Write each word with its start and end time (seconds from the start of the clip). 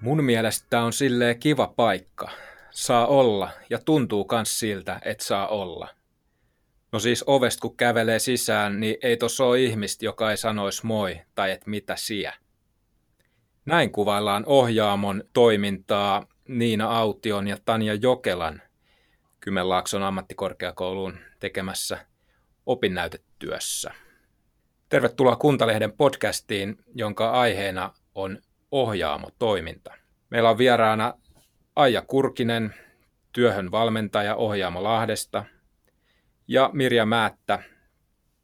Mun 0.00 0.24
mielestä 0.24 0.82
on 0.82 0.92
silleen 0.92 1.38
kiva 1.38 1.72
paikka. 1.76 2.30
Saa 2.70 3.06
olla 3.06 3.50
ja 3.70 3.78
tuntuu 3.78 4.24
kans 4.24 4.58
siltä, 4.58 5.00
että 5.04 5.24
saa 5.24 5.48
olla. 5.48 5.88
No 6.92 6.98
siis 6.98 7.24
ovesta 7.26 7.60
kun 7.60 7.76
kävelee 7.76 8.18
sisään, 8.18 8.80
niin 8.80 8.96
ei 9.02 9.16
tossa 9.16 9.44
ole 9.44 9.60
ihmistä, 9.60 10.04
joka 10.04 10.30
ei 10.30 10.36
sanois 10.36 10.82
moi 10.82 11.20
tai 11.34 11.50
et 11.50 11.66
mitä 11.66 11.96
siä. 11.96 12.34
Näin 13.64 13.92
kuvaillaan 13.92 14.44
ohjaamon 14.46 15.24
toimintaa 15.32 16.26
Niina 16.48 16.98
Aution 16.98 17.48
ja 17.48 17.56
Tanja 17.64 17.94
Jokelan 17.94 18.62
Kymenlaakson 19.40 20.02
ammattikorkeakouluun 20.02 21.18
tekemässä 21.40 22.06
opinnäytetyössä. 22.66 23.94
Tervetuloa 24.92 25.36
Kuntalehden 25.36 25.92
podcastiin, 25.92 26.76
jonka 26.94 27.30
aiheena 27.30 27.90
on 28.14 28.38
ohjaamo-toiminta. 28.70 29.92
Meillä 30.30 30.50
on 30.50 30.58
vieraana 30.58 31.14
Aija 31.76 32.02
Kurkinen, 32.02 32.74
työhön 33.32 33.70
valmentaja 33.70 34.36
Ohjaamo 34.36 34.82
Lahdesta, 34.82 35.44
ja 36.48 36.70
Mirja 36.72 37.06
Määttä, 37.06 37.58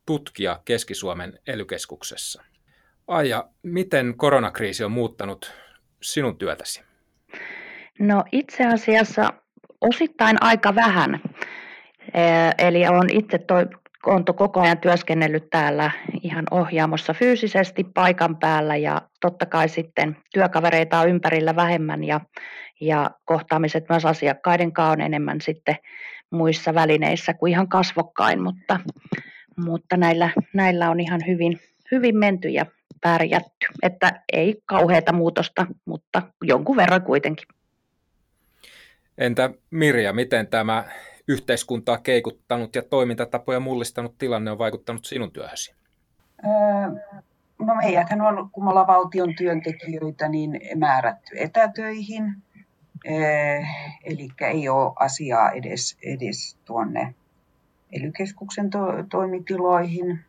tutkija 0.06 0.60
Keski-Suomen 0.64 1.38
elykeskuksessa. 1.46 2.42
Aija, 3.08 3.48
miten 3.62 4.14
koronakriisi 4.16 4.84
on 4.84 4.92
muuttanut 4.92 5.52
sinun 6.02 6.38
työtäsi? 6.38 6.82
No 7.98 8.24
itse 8.32 8.66
asiassa 8.66 9.32
osittain 9.80 10.36
aika 10.40 10.74
vähän. 10.74 11.20
Eli 12.58 12.86
olen 12.86 13.16
itse 13.16 13.38
olen 14.06 14.24
koko 14.24 14.60
ajan 14.60 14.78
työskennellyt 14.78 15.50
täällä 15.50 15.90
ihan 16.22 16.44
ohjaamossa 16.50 17.14
fyysisesti 17.14 17.84
paikan 17.84 18.36
päällä 18.36 18.76
ja 18.76 19.02
totta 19.20 19.46
kai 19.46 19.68
sitten 19.68 20.16
työkavereita 20.32 21.00
on 21.00 21.08
ympärillä 21.08 21.56
vähemmän 21.56 22.04
ja, 22.04 22.20
ja 22.80 23.10
kohtaamiset 23.24 23.84
myös 23.88 24.04
asiakkaiden 24.04 24.72
kanssa 24.72 24.92
on 24.92 25.00
enemmän 25.00 25.40
sitten 25.40 25.76
muissa 26.30 26.74
välineissä 26.74 27.34
kuin 27.34 27.52
ihan 27.52 27.68
kasvokkain, 27.68 28.42
mutta, 28.42 28.80
mutta 29.56 29.96
näillä, 29.96 30.30
näillä 30.54 30.90
on 30.90 31.00
ihan 31.00 31.20
hyvin, 31.26 31.60
hyvin 31.90 32.16
menty 32.16 32.48
ja 32.48 32.66
pärjätty. 33.00 33.66
Että 33.82 34.22
ei 34.32 34.62
kauheata 34.66 35.12
muutosta, 35.12 35.66
mutta 35.84 36.22
jonkun 36.42 36.76
verran 36.76 37.02
kuitenkin. 37.02 37.46
Entä 39.18 39.50
Mirja, 39.70 40.12
miten 40.12 40.46
tämä 40.46 40.84
yhteiskuntaa 41.28 41.98
keikuttanut 41.98 42.74
ja 42.74 42.82
toimintatapoja 42.82 43.60
mullistanut 43.60 44.18
tilanne 44.18 44.50
on 44.50 44.58
vaikuttanut 44.58 45.04
sinun 45.04 45.32
työhösi? 45.32 45.74
Öö, 46.44 46.50
no 47.58 47.74
meidäthän 47.74 48.20
on, 48.20 48.50
kun 48.52 48.64
me 48.64 48.70
ollaan 48.70 48.86
valtion 48.86 49.34
työntekijöitä, 49.34 50.28
niin 50.28 50.60
määrätty 50.76 51.30
etätöihin. 51.34 52.24
Öö, 53.10 53.60
eli 54.04 54.28
ei 54.40 54.68
ole 54.68 54.92
asiaa 54.96 55.50
edes, 55.50 55.98
edes 56.02 56.56
tuonne 56.64 57.14
ely 57.92 58.12
to- 58.70 59.04
toimitiloihin, 59.10 60.20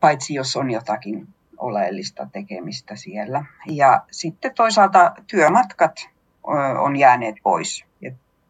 paitsi 0.00 0.34
jos 0.34 0.56
on 0.56 0.70
jotakin 0.70 1.28
oleellista 1.58 2.28
tekemistä 2.32 2.96
siellä. 2.96 3.44
Ja 3.66 4.04
sitten 4.10 4.54
toisaalta 4.54 5.14
työmatkat 5.26 6.08
on 6.78 6.96
jääneet 6.96 7.36
pois. 7.42 7.84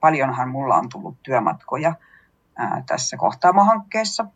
Paljonhan 0.01 0.49
mulla 0.49 0.75
on 0.75 0.89
tullut 0.89 1.17
työmatkoja 1.23 1.95
ää, 2.57 2.83
tässä 2.87 3.17
kohtaamohankkeessa, 3.17 4.27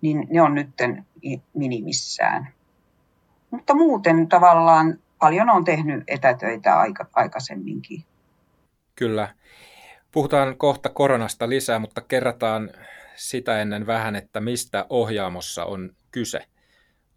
niin 0.00 0.26
ne 0.30 0.42
on 0.42 0.54
nyt 0.54 0.70
minimissään. 1.54 2.48
Mutta 3.50 3.74
muuten 3.74 4.28
tavallaan 4.28 4.98
paljon 5.18 5.50
on 5.50 5.64
tehnyt 5.64 6.04
etätöitä 6.06 6.78
aika, 6.78 7.06
aikaisemminkin. 7.14 8.04
Kyllä. 8.94 9.28
Puhutaan 10.12 10.56
kohta 10.56 10.88
koronasta 10.88 11.48
lisää, 11.48 11.78
mutta 11.78 12.00
kerrataan 12.00 12.70
sitä 13.16 13.62
ennen 13.62 13.86
vähän, 13.86 14.16
että 14.16 14.40
mistä 14.40 14.86
ohjaamossa 14.88 15.64
on 15.64 15.90
kyse. 16.10 16.46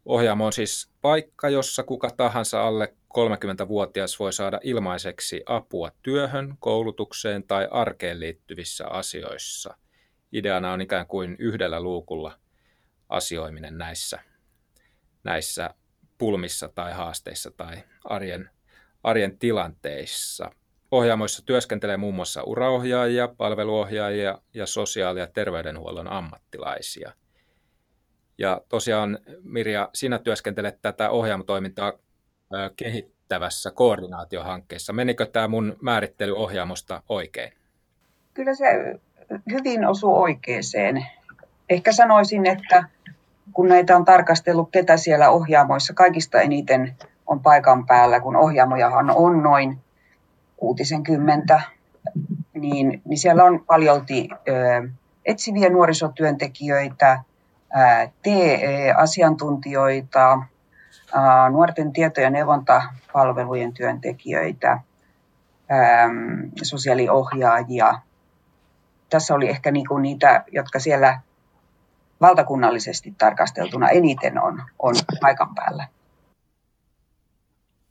Ohjaamo 0.06 0.46
on 0.46 0.54
siis 0.54 0.92
paikka, 1.02 1.50
jossa 1.50 1.84
kuka 1.84 2.10
tahansa 2.18 2.68
alle 2.68 2.94
30-vuotias 3.16 4.20
voi 4.20 4.34
saada 4.34 4.60
ilmaiseksi 4.64 5.44
apua 5.46 5.92
työhön, 6.02 6.56
koulutukseen 6.60 7.44
tai 7.44 7.68
arkeen 7.72 8.20
liittyvissä 8.20 8.88
asioissa. 8.88 9.78
Ideana 10.32 10.74
on 10.74 10.82
ikään 10.82 11.08
kuin 11.08 11.36
yhdellä 11.40 11.82
luukulla 11.82 12.40
asioiminen 13.10 13.78
näissä, 13.78 14.20
näissä 15.24 15.74
pulmissa 16.18 16.70
tai 16.76 16.94
haasteissa 16.94 17.52
tai 17.58 17.76
arjen, 18.04 18.50
arjen 19.04 19.40
tilanteissa. 19.40 20.52
Ohjaamoissa 20.92 21.46
työskentelee 21.46 21.98
muun 21.98 22.16
muassa 22.16 22.44
uraohjaajia, 22.44 23.28
palveluohjaajia 23.28 24.42
ja 24.54 24.66
sosiaali- 24.66 25.20
ja 25.20 25.28
terveydenhuollon 25.28 26.12
ammattilaisia. 26.12 27.14
Ja 28.38 28.62
tosiaan 28.70 29.20
Mirja, 29.44 29.90
sinä 29.94 30.20
työskentelet 30.20 30.82
tätä 30.82 31.10
ohjaamotoimintaa 31.10 31.94
kehittävässä 32.76 33.72
koordinaatiohankkeessa. 33.72 34.94
Menikö 34.94 35.26
tämä 35.26 35.48
mun 35.48 35.76
määrittely 35.82 36.36
ohjaamosta 36.36 37.04
oikein? 37.10 37.54
Kyllä 38.34 38.56
se 38.56 38.66
hyvin 39.52 39.88
osuu 39.88 40.22
oikeeseen. 40.22 41.06
Ehkä 41.70 41.92
sanoisin, 41.92 42.46
että 42.46 42.84
kun 43.54 43.68
näitä 43.68 43.96
on 43.96 44.06
tarkastellut, 44.06 44.70
ketä 44.72 44.98
siellä 44.98 45.30
ohjaamoissa 45.30 45.94
kaikista 45.94 46.42
eniten 46.42 46.96
on 47.28 47.40
paikan 47.40 47.86
päällä, 47.86 48.20
kun 48.20 48.36
ohjaamojahan 48.36 49.10
on 49.10 49.44
noin 49.44 49.80
kuutisenkymmentä, 50.58 51.62
niin, 52.54 53.02
niin 53.06 53.18
siellä 53.18 53.44
on 53.44 53.64
paljolti 53.68 54.30
ö, 54.32 54.90
etsiviä 55.26 55.70
nuorisotyöntekijöitä, 55.70 57.20
TE-asiantuntijoita, 58.22 60.40
nuorten 61.52 61.94
tieto- 61.94 62.22
ja 62.22 62.30
neuvontapalvelujen 62.30 63.74
työntekijöitä, 63.74 64.80
sosiaaliohjaajia. 66.64 68.00
Tässä 69.10 69.36
oli 69.36 69.50
ehkä 69.50 69.72
niinku 69.72 69.98
niitä, 69.98 70.44
jotka 70.52 70.80
siellä 70.80 71.20
valtakunnallisesti 72.22 73.16
tarkasteltuna 73.18 73.90
eniten 73.90 74.42
on, 74.42 74.64
on 74.80 74.96
paikan 75.22 75.56
päällä. 75.56 75.88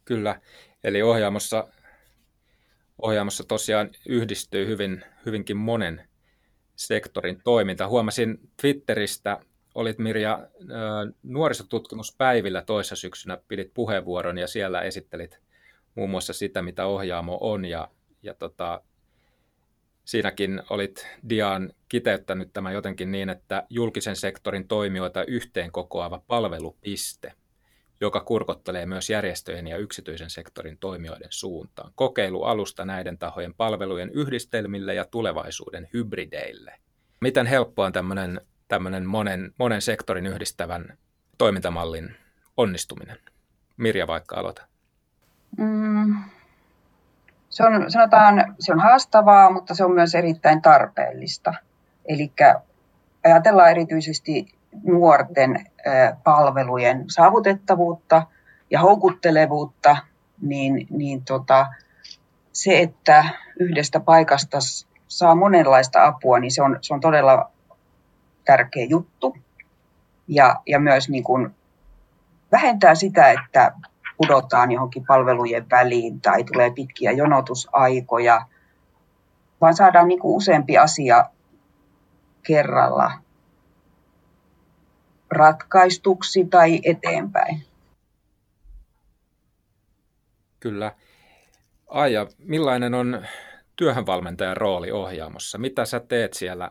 Kyllä, 0.04 0.40
eli 0.84 1.02
ohjaamossa, 1.02 1.68
ohjaamossa 3.02 3.44
tosiaan 3.44 3.90
yhdistyy 4.08 4.66
hyvin, 4.66 5.04
hyvinkin 5.26 5.56
monen 5.56 6.08
sektorin 6.76 7.40
toiminta. 7.44 7.88
Huomasin 7.88 8.38
Twitteristä 8.60 9.40
olit 9.74 9.98
Mirja 9.98 10.48
nuorisotutkimuspäivillä 11.22 12.62
toissa 12.62 12.96
syksynä, 12.96 13.38
pidit 13.48 13.70
puheenvuoron 13.74 14.38
ja 14.38 14.46
siellä 14.46 14.82
esittelit 14.82 15.38
muun 15.94 16.10
muassa 16.10 16.32
sitä, 16.32 16.62
mitä 16.62 16.86
ohjaamo 16.86 17.38
on 17.40 17.64
ja, 17.64 17.88
ja 18.22 18.34
tota, 18.34 18.80
siinäkin 20.04 20.62
olit 20.70 21.06
Diaan 21.28 21.72
kiteyttänyt 21.88 22.52
tämä 22.52 22.72
jotenkin 22.72 23.12
niin, 23.12 23.28
että 23.28 23.66
julkisen 23.70 24.16
sektorin 24.16 24.68
toimijoita 24.68 25.24
yhteen 25.24 25.72
kokoava 25.72 26.22
palvelupiste, 26.26 27.32
joka 28.00 28.20
kurkottelee 28.20 28.86
myös 28.86 29.10
järjestöjen 29.10 29.66
ja 29.66 29.76
yksityisen 29.76 30.30
sektorin 30.30 30.78
toimijoiden 30.78 31.28
suuntaan. 31.30 31.92
Kokeilualusta 31.94 32.84
näiden 32.84 33.18
tahojen 33.18 33.54
palvelujen 33.54 34.10
yhdistelmille 34.10 34.94
ja 34.94 35.04
tulevaisuuden 35.04 35.88
hybrideille. 35.92 36.74
Miten 37.20 37.46
helppoa 37.46 37.86
on 37.86 37.92
tämmöinen 37.92 38.40
tämmöinen 38.68 39.06
monen, 39.06 39.52
monen 39.58 39.82
sektorin 39.82 40.26
yhdistävän 40.26 40.98
toimintamallin 41.38 42.16
onnistuminen? 42.56 43.18
Mirja 43.76 44.06
vaikka 44.06 44.36
aloita. 44.36 44.62
Mm, 45.58 46.14
se 47.48 47.62
on, 47.62 47.90
sanotaan, 47.90 48.54
se 48.60 48.72
on 48.72 48.80
haastavaa, 48.80 49.50
mutta 49.50 49.74
se 49.74 49.84
on 49.84 49.92
myös 49.92 50.14
erittäin 50.14 50.62
tarpeellista. 50.62 51.54
Eli 52.08 52.32
ajatellaan 53.24 53.70
erityisesti 53.70 54.46
nuorten 54.82 55.66
palvelujen 56.24 57.04
saavutettavuutta 57.10 58.26
ja 58.70 58.80
houkuttelevuutta, 58.80 59.96
niin, 60.40 60.86
niin 60.90 61.24
tota, 61.24 61.66
se, 62.52 62.80
että 62.80 63.24
yhdestä 63.60 64.00
paikasta 64.00 64.58
saa 65.08 65.34
monenlaista 65.34 66.04
apua, 66.04 66.38
niin 66.38 66.52
se 66.52 66.62
on, 66.62 66.78
se 66.80 66.94
on 66.94 67.00
todella 67.00 67.50
tärkeä 68.44 68.84
juttu. 68.84 69.36
Ja, 70.28 70.60
ja 70.66 70.78
myös 70.78 71.08
niin 71.08 71.24
kuin 71.24 71.54
vähentää 72.52 72.94
sitä, 72.94 73.30
että 73.30 73.72
pudotaan 74.16 74.72
johonkin 74.72 75.06
palvelujen 75.06 75.70
väliin 75.70 76.20
tai 76.20 76.44
tulee 76.44 76.70
pitkiä 76.70 77.12
jonotusaikoja, 77.12 78.46
vaan 79.60 79.76
saadaan 79.76 80.08
niin 80.08 80.20
kuin 80.20 80.36
useampi 80.36 80.78
asia 80.78 81.24
kerralla 82.42 83.12
ratkaistuksi 85.30 86.44
tai 86.44 86.80
eteenpäin. 86.84 87.62
Kyllä. 90.60 90.92
Aija, 91.86 92.26
millainen 92.38 92.94
on 92.94 93.26
työhönvalmentajan 93.76 94.56
rooli 94.56 94.90
ohjaamossa? 94.90 95.58
Mitä 95.58 95.84
sä 95.84 96.00
teet 96.00 96.34
siellä? 96.34 96.70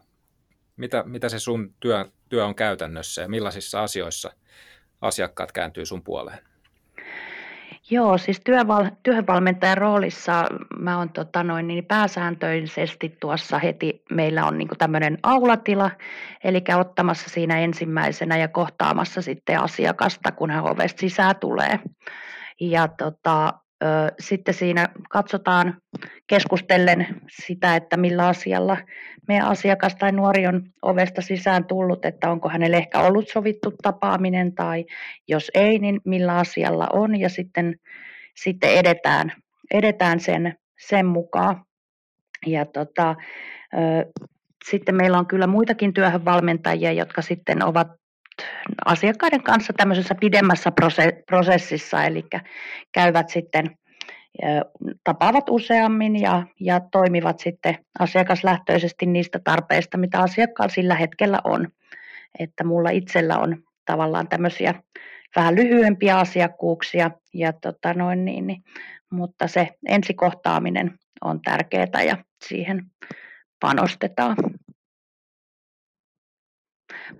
Mitä, 0.78 1.04
mitä 1.06 1.30
se 1.30 1.40
sun 1.40 1.74
työ, 1.80 2.06
työ 2.30 2.46
on 2.46 2.56
käytännössä 2.56 3.22
ja 3.22 3.30
millaisissa 3.30 3.84
asioissa 3.84 4.32
asiakkaat 5.02 5.52
kääntyy 5.52 5.86
sun 5.86 6.04
puoleen? 6.04 6.40
Joo, 7.90 8.18
siis 8.18 8.40
työval- 8.40 8.92
työhönvalmentajan 9.04 9.78
roolissa 9.78 10.46
mä 10.80 10.98
oon 10.98 11.10
tota 11.10 11.44
noin, 11.44 11.68
niin 11.68 11.86
pääsääntöisesti 11.86 13.18
tuossa 13.20 13.60
heti, 13.60 14.04
meillä 14.12 14.46
on 14.46 14.58
niin 14.58 14.68
tämmöinen 14.78 15.18
aulatila, 15.24 15.92
eli 16.44 16.64
ottamassa 16.78 17.30
siinä 17.30 17.60
ensimmäisenä 17.60 18.38
ja 18.38 18.48
kohtaamassa 18.48 19.22
sitten 19.22 19.60
asiakasta, 19.60 20.32
kun 20.32 20.50
hän 20.50 20.64
ovesta 20.64 21.00
sisään 21.00 21.36
tulee. 21.36 21.80
Ja 22.60 22.88
tota, 22.88 23.54
sitten 24.20 24.54
siinä 24.54 24.90
katsotaan 25.10 25.78
keskustellen 26.28 27.08
sitä, 27.30 27.76
että 27.76 27.98
millä 27.98 28.28
asialla 28.28 28.78
meidän 29.28 29.48
asiakas 29.48 29.96
tai 29.96 30.12
nuori 30.12 30.48
on 30.48 30.64
ovesta 30.82 31.22
sisään 31.22 31.66
tullut, 31.66 32.06
että 32.06 32.32
onko 32.32 32.50
hänelle 32.50 32.78
ehkä 32.78 33.00
ollut 33.00 33.30
sovittu 33.30 33.74
tapaaminen 33.82 34.56
tai 34.56 34.86
jos 35.28 35.52
ei, 35.54 35.80
niin 35.80 36.02
millä 36.06 36.38
asialla 36.38 36.88
on 36.94 37.20
ja 37.20 37.30
sitten, 37.30 37.76
sitten 38.36 38.74
edetään, 38.74 39.34
edetään 39.74 40.20
sen, 40.20 40.56
sen 40.88 41.06
mukaan. 41.06 41.66
Ja 42.46 42.66
tota, 42.66 43.16
sitten 44.70 44.96
meillä 44.96 45.18
on 45.18 45.28
kyllä 45.28 45.48
muitakin 45.48 45.94
työhönvalmentajia, 45.94 46.92
jotka 46.92 47.22
sitten 47.22 47.64
ovat 47.64 47.88
asiakkaiden 48.86 49.44
kanssa 49.44 49.74
tämmöisessä 49.78 50.16
pidemmässä 50.16 50.72
prosessissa, 51.28 52.04
eli 52.04 52.26
käyvät 52.92 53.30
sitten 53.30 53.78
tapaavat 55.04 55.50
useammin 55.50 56.22
ja, 56.22 56.44
ja 56.60 56.80
toimivat 56.92 57.40
sitten 57.40 57.78
asiakaslähtöisesti 58.00 59.06
niistä 59.06 59.40
tarpeista, 59.44 59.98
mitä 59.98 60.20
asiakkaalla 60.20 60.74
sillä 60.74 60.96
hetkellä 60.96 61.40
on. 61.44 61.68
Että 62.40 62.64
mulla 62.64 62.90
itsellä 62.90 63.38
on 63.38 63.64
tavallaan 63.86 64.28
tämmöisiä 64.28 64.74
vähän 65.36 65.56
lyhyempiä 65.56 66.18
asiakkuuksia, 66.18 67.12
ja 67.34 67.54
tota 67.54 67.94
noin 67.94 68.26
niin, 68.26 68.48
niin, 68.48 68.64
mutta 69.12 69.48
se 69.48 69.70
ensikohtaaminen 69.88 71.00
on 71.22 71.42
tärkeää 71.42 72.04
ja 72.08 72.18
siihen 72.48 72.86
panostetaan. 73.60 74.36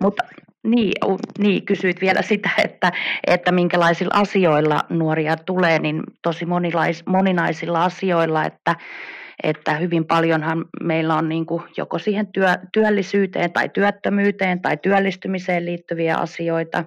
Mutta 0.02 0.22
niin, 0.64 0.92
niin, 1.38 1.64
kysyit 1.64 2.00
vielä 2.00 2.22
sitä, 2.22 2.50
että, 2.64 2.92
että 3.26 3.52
minkälaisilla 3.52 4.14
asioilla 4.14 4.80
nuoria 4.88 5.36
tulee, 5.36 5.78
niin 5.78 6.02
tosi 6.22 6.46
monilais, 6.46 7.06
moninaisilla 7.06 7.84
asioilla, 7.84 8.44
että, 8.44 8.76
että 9.42 9.74
hyvin 9.76 10.04
paljonhan 10.04 10.64
meillä 10.82 11.14
on 11.14 11.28
niin 11.28 11.46
kuin 11.46 11.62
joko 11.76 11.98
siihen 11.98 12.26
työ, 12.26 12.48
työllisyyteen 12.72 13.52
tai 13.52 13.68
työttömyyteen 13.68 14.62
tai 14.62 14.76
työllistymiseen 14.76 15.64
liittyviä 15.64 16.16
asioita, 16.16 16.84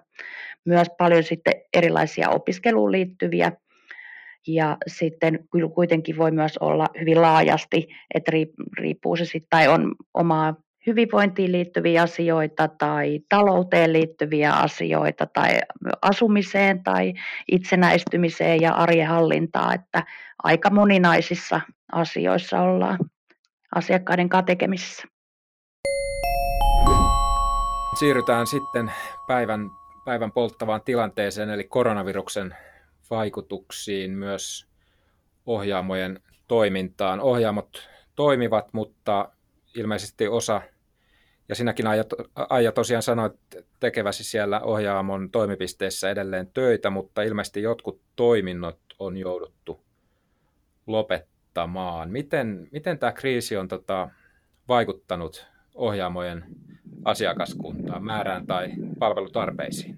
myös 0.66 0.88
paljon 0.98 1.24
sitten 1.24 1.54
erilaisia 1.74 2.30
opiskeluun 2.30 2.92
liittyviä. 2.92 3.52
Ja 4.48 4.78
sitten 4.88 5.40
kuitenkin 5.76 6.18
voi 6.18 6.32
myös 6.32 6.58
olla 6.58 6.88
hyvin 7.00 7.22
laajasti, 7.22 7.88
että 8.14 8.32
riippuu 8.78 9.16
se 9.16 9.26
sitten 9.26 9.48
tai 9.50 9.68
on 9.68 9.96
omaa 10.14 10.56
hyvinvointiin 10.88 11.52
liittyviä 11.52 12.02
asioita 12.02 12.68
tai 12.68 13.20
talouteen 13.30 13.94
liittyviä 13.94 14.54
asioita 14.54 15.28
tai 15.34 15.60
asumiseen 16.02 16.84
tai 16.84 17.14
itsenäistymiseen 17.52 18.62
ja 18.62 18.74
arjen 18.74 19.08
hallintaa, 19.08 19.74
että 19.74 20.04
aika 20.44 20.70
moninaisissa 20.70 21.62
asioissa 21.92 22.62
ollaan 22.62 22.98
asiakkaiden 23.76 24.30
kanssa 24.30 24.46
tekemisissä. 24.46 25.08
Siirrytään 28.00 28.48
sitten 28.48 28.92
päivän, 29.28 29.70
päivän 30.06 30.32
polttavaan 30.32 30.82
tilanteeseen, 30.82 31.50
eli 31.50 31.64
koronaviruksen 31.64 32.56
vaikutuksiin 33.10 34.12
myös 34.12 34.68
ohjaamojen 35.46 36.20
toimintaan. 36.48 37.20
Ohjaamot 37.20 37.90
toimivat, 38.16 38.74
mutta 38.74 39.30
ilmeisesti 39.76 40.28
osa 40.28 40.62
ja 41.50 41.56
sinäkin 41.56 41.88
Aija, 41.88 42.04
Aija 42.36 42.72
tosiaan 42.72 43.04
sanoit 43.04 43.34
tekeväsi 43.80 44.24
siellä 44.24 44.60
ohjaamon 44.60 45.32
toimipisteessä 45.32 46.10
edelleen 46.10 46.48
töitä, 46.54 46.90
mutta 46.90 47.22
ilmeisesti 47.22 47.62
jotkut 47.62 48.02
toiminnot 48.16 48.80
on 49.00 49.18
jouduttu 49.18 49.82
lopettamaan. 50.88 52.10
Miten, 52.12 52.68
miten 52.72 53.00
tämä 53.00 53.12
kriisi 53.12 53.58
on 53.58 53.68
tota, 53.68 54.10
vaikuttanut 54.68 55.48
ohjaamojen 55.76 56.44
asiakaskuntaan, 57.06 58.04
määrään 58.04 58.48
tai 58.48 58.70
palvelutarpeisiin? 59.00 59.96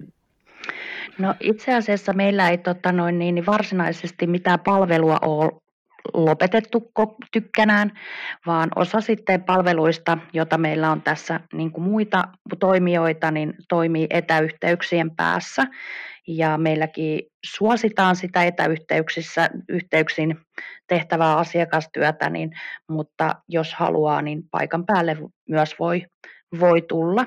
No 1.20 1.36
itse 1.40 1.74
asiassa 1.74 2.14
meillä 2.14 2.50
ei 2.50 2.58
tota 2.58 2.92
noin, 2.92 3.20
niin 3.20 3.46
varsinaisesti 3.46 4.28
mitään 4.28 4.60
palvelua 4.60 5.18
ole 5.22 5.52
lopetettu 6.14 6.92
tykkänään, 7.32 7.92
vaan 8.46 8.70
osa 8.76 9.02
sitten 9.02 9.44
palveluista, 9.44 10.18
joita 10.34 10.58
meillä 10.58 10.92
on 10.92 11.02
tässä 11.02 11.40
niin 11.54 11.72
kuin 11.72 11.84
muita 11.84 12.24
toimijoita, 12.60 13.32
niin 13.32 13.54
toimii 13.70 14.08
etäyhteyksien 14.10 15.16
päässä. 15.16 15.68
Ja 16.28 16.58
meilläkin 16.58 17.22
suositaan 17.46 18.16
sitä 18.16 18.44
etäyhteyksissä 18.44 19.50
yhteyksin 19.70 20.40
tehtävää 20.88 21.38
asiakastyötä, 21.38 22.30
niin, 22.30 22.52
mutta 22.90 23.36
jos 23.48 23.74
haluaa, 23.74 24.22
niin 24.22 24.44
paikan 24.52 24.86
päälle 24.86 25.18
myös 25.50 25.80
voi, 25.80 26.06
voi 26.60 26.82
tulla. 26.82 27.26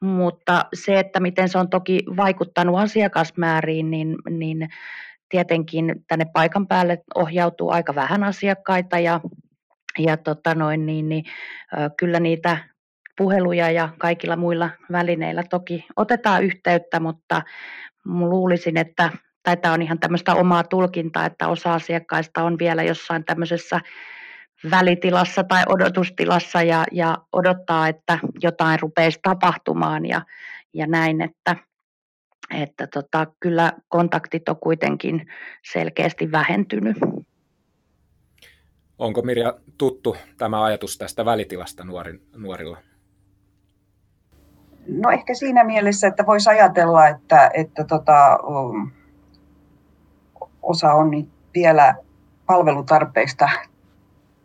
Mutta 0.00 0.64
se, 0.74 0.98
että 0.98 1.20
miten 1.20 1.48
se 1.48 1.58
on 1.58 1.70
toki 1.70 1.98
vaikuttanut 2.16 2.78
asiakasmääriin, 2.78 3.90
niin, 3.90 4.16
niin 4.30 4.68
tietenkin 5.32 5.94
tänne 6.08 6.24
paikan 6.32 6.66
päälle 6.66 6.98
ohjautuu 7.14 7.70
aika 7.70 7.94
vähän 7.94 8.24
asiakkaita 8.24 8.98
ja, 8.98 9.20
ja 9.98 10.16
tota 10.16 10.54
noin, 10.54 10.86
niin, 10.86 11.08
niin, 11.08 11.24
kyllä 11.96 12.20
niitä 12.20 12.58
puheluja 13.18 13.70
ja 13.70 13.88
kaikilla 13.98 14.36
muilla 14.36 14.70
välineillä 14.92 15.42
toki 15.50 15.86
otetaan 15.96 16.44
yhteyttä, 16.44 17.00
mutta 17.00 17.42
luulisin, 18.04 18.76
että 18.76 19.10
tai 19.42 19.56
tämä 19.56 19.74
on 19.74 19.82
ihan 19.82 19.98
tämmöistä 19.98 20.34
omaa 20.34 20.64
tulkintaa, 20.64 21.26
että 21.26 21.48
osa 21.48 21.74
asiakkaista 21.74 22.42
on 22.42 22.58
vielä 22.58 22.82
jossain 22.82 23.24
tämmöisessä 23.24 23.80
välitilassa 24.70 25.44
tai 25.44 25.62
odotustilassa 25.68 26.62
ja, 26.62 26.84
ja 26.92 27.18
odottaa, 27.32 27.88
että 27.88 28.18
jotain 28.42 28.80
rupeisi 28.80 29.18
tapahtumaan 29.22 30.06
ja, 30.06 30.22
ja 30.74 30.86
näin, 30.86 31.22
että 31.22 31.56
että 32.50 32.86
tota, 32.86 33.26
kyllä 33.40 33.72
kontaktit 33.88 34.48
on 34.48 34.56
kuitenkin 34.56 35.26
selkeästi 35.72 36.32
vähentynyt. 36.32 36.96
Onko 38.98 39.22
Mirja 39.22 39.58
tuttu 39.78 40.16
tämä 40.38 40.64
ajatus 40.64 40.98
tästä 40.98 41.24
välitilasta 41.24 41.84
nuorin, 41.84 42.22
nuorilla? 42.36 42.78
No 44.86 45.10
ehkä 45.10 45.34
siinä 45.34 45.64
mielessä, 45.64 46.06
että 46.06 46.26
voisi 46.26 46.50
ajatella, 46.50 47.08
että, 47.08 47.50
että 47.54 47.84
tota, 47.84 48.38
osa 50.62 50.92
on 50.92 51.10
vielä 51.54 51.94
palvelutarpeista 52.46 53.48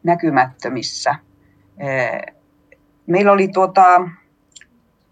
näkymättömissä. 0.03 1.15
Meillä 3.07 3.31
oli 3.31 3.47
tuota, 3.47 3.85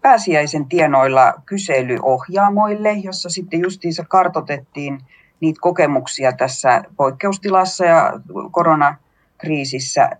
pääsiäisen 0.06 0.66
tienoilla 0.66 1.34
kyselyohjaamoille, 1.46 2.92
jossa 2.92 3.28
sitten 3.28 3.60
justiinsa 3.60 4.04
kartotettiin 4.08 5.00
niitä 5.40 5.60
kokemuksia 5.60 6.32
tässä 6.32 6.84
poikkeustilassa 6.96 7.84
ja 7.84 8.12
koronakriisissä 8.50 10.10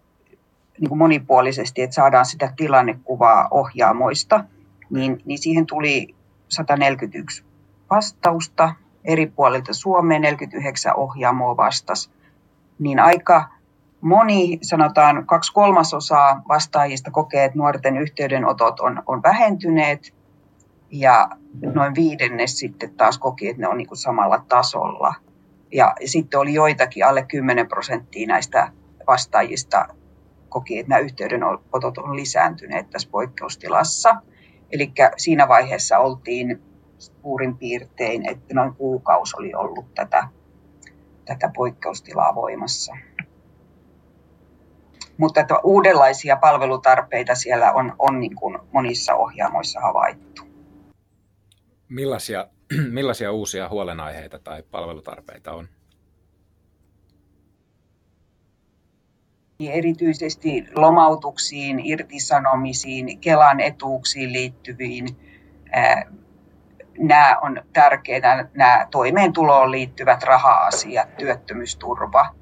niin 0.80 0.88
kuin 0.88 0.98
monipuolisesti, 0.98 1.82
että 1.82 1.94
saadaan 1.94 2.26
sitä 2.26 2.52
tilannekuvaa 2.56 3.48
ohjaamoista, 3.50 4.44
niin, 4.90 5.22
niin 5.24 5.38
siihen 5.38 5.66
tuli 5.66 6.14
141 6.48 7.44
vastausta 7.90 8.74
eri 9.04 9.26
puolilta 9.26 9.74
Suomeen, 9.74 10.22
49 10.22 10.96
ohjaamoa 10.96 11.56
vastasi. 11.56 12.10
Niin 12.78 13.00
aika 13.00 13.48
moni, 14.00 14.58
sanotaan 14.62 15.26
kaksi 15.26 15.52
kolmasosaa 15.52 16.42
vastaajista 16.48 17.10
kokee, 17.10 17.44
että 17.44 17.58
nuorten 17.58 17.96
yhteydenotot 17.96 18.80
on, 18.80 19.02
on 19.06 19.22
vähentyneet 19.22 20.14
ja 20.90 21.28
noin 21.74 21.94
viidennes 21.94 22.58
sitten 22.58 22.94
taas 22.94 23.18
koki, 23.18 23.48
että 23.48 23.62
ne 23.62 23.68
on 23.68 23.78
niin 23.78 23.88
kuin 23.88 23.98
samalla 23.98 24.44
tasolla. 24.48 25.14
Ja 25.72 25.94
sitten 26.04 26.40
oli 26.40 26.54
joitakin 26.54 27.06
alle 27.06 27.22
10 27.22 27.68
prosenttia 27.68 28.26
näistä 28.26 28.72
vastaajista 29.06 29.88
koki, 30.48 30.78
että 30.78 30.90
nämä 30.90 30.98
yhteydenotot 30.98 31.98
on 31.98 32.16
lisääntyneet 32.16 32.90
tässä 32.90 33.08
poikkeustilassa. 33.10 34.16
Eli 34.72 34.92
siinä 35.16 35.48
vaiheessa 35.48 35.98
oltiin 35.98 36.62
suurin 36.98 37.56
piirtein, 37.56 38.30
että 38.30 38.54
noin 38.54 38.74
kuukausi 38.74 39.36
oli 39.38 39.54
ollut 39.54 39.94
tätä, 39.94 40.28
tätä 41.24 41.50
poikkeustilaa 41.56 42.34
voimassa. 42.34 42.96
Mutta 45.18 45.40
että 45.40 45.58
uudenlaisia 45.64 46.36
palvelutarpeita 46.36 47.34
siellä 47.34 47.72
on, 47.72 47.92
on 47.98 48.20
niin 48.20 48.34
kuin 48.34 48.58
monissa 48.72 49.14
ohjaamoissa 49.14 49.80
havaittu. 49.80 50.42
Millaisia, 51.88 52.48
millaisia 52.90 53.32
uusia 53.32 53.68
huolenaiheita 53.68 54.38
tai 54.38 54.62
palvelutarpeita 54.70 55.52
on? 55.52 55.68
Erityisesti 59.60 60.64
lomautuksiin, 60.74 61.80
irtisanomisiin, 61.86 63.20
Kelan 63.20 63.60
etuuksiin 63.60 64.32
liittyviin. 64.32 65.06
Nämä 66.98 67.38
on 67.42 67.62
tärkeitä, 67.72 68.48
nämä 68.54 68.86
toimeentuloon 68.90 69.70
liittyvät 69.70 70.22
raha-asiat, 70.22 71.16
työttömyysturva. 71.16 72.34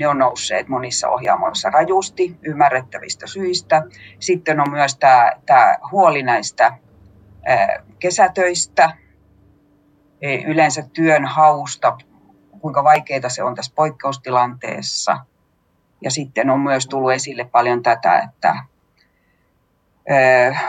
Ne 0.00 0.08
on 0.08 0.18
nousseet 0.18 0.68
monissa 0.68 1.08
ohjaamoissa 1.08 1.70
rajusti 1.70 2.36
ymmärrettävistä 2.42 3.26
syistä. 3.26 3.82
Sitten 4.18 4.60
on 4.60 4.70
myös 4.70 4.96
tämä, 4.96 5.32
tämä 5.46 5.76
huoli 5.92 6.22
näistä 6.22 6.78
kesätöistä, 7.98 8.96
e, 10.20 10.34
yleensä 10.36 10.82
työn 10.92 11.24
hausta, 11.24 11.98
kuinka 12.60 12.84
vaikeaa 12.84 13.28
se 13.28 13.42
on 13.42 13.54
tässä 13.54 13.72
poikkeustilanteessa. 13.74 15.18
Ja 16.00 16.10
sitten 16.10 16.50
on 16.50 16.60
myös 16.60 16.86
tullut 16.86 17.12
esille 17.12 17.44
paljon 17.44 17.82
tätä, 17.82 18.18
että 18.18 18.54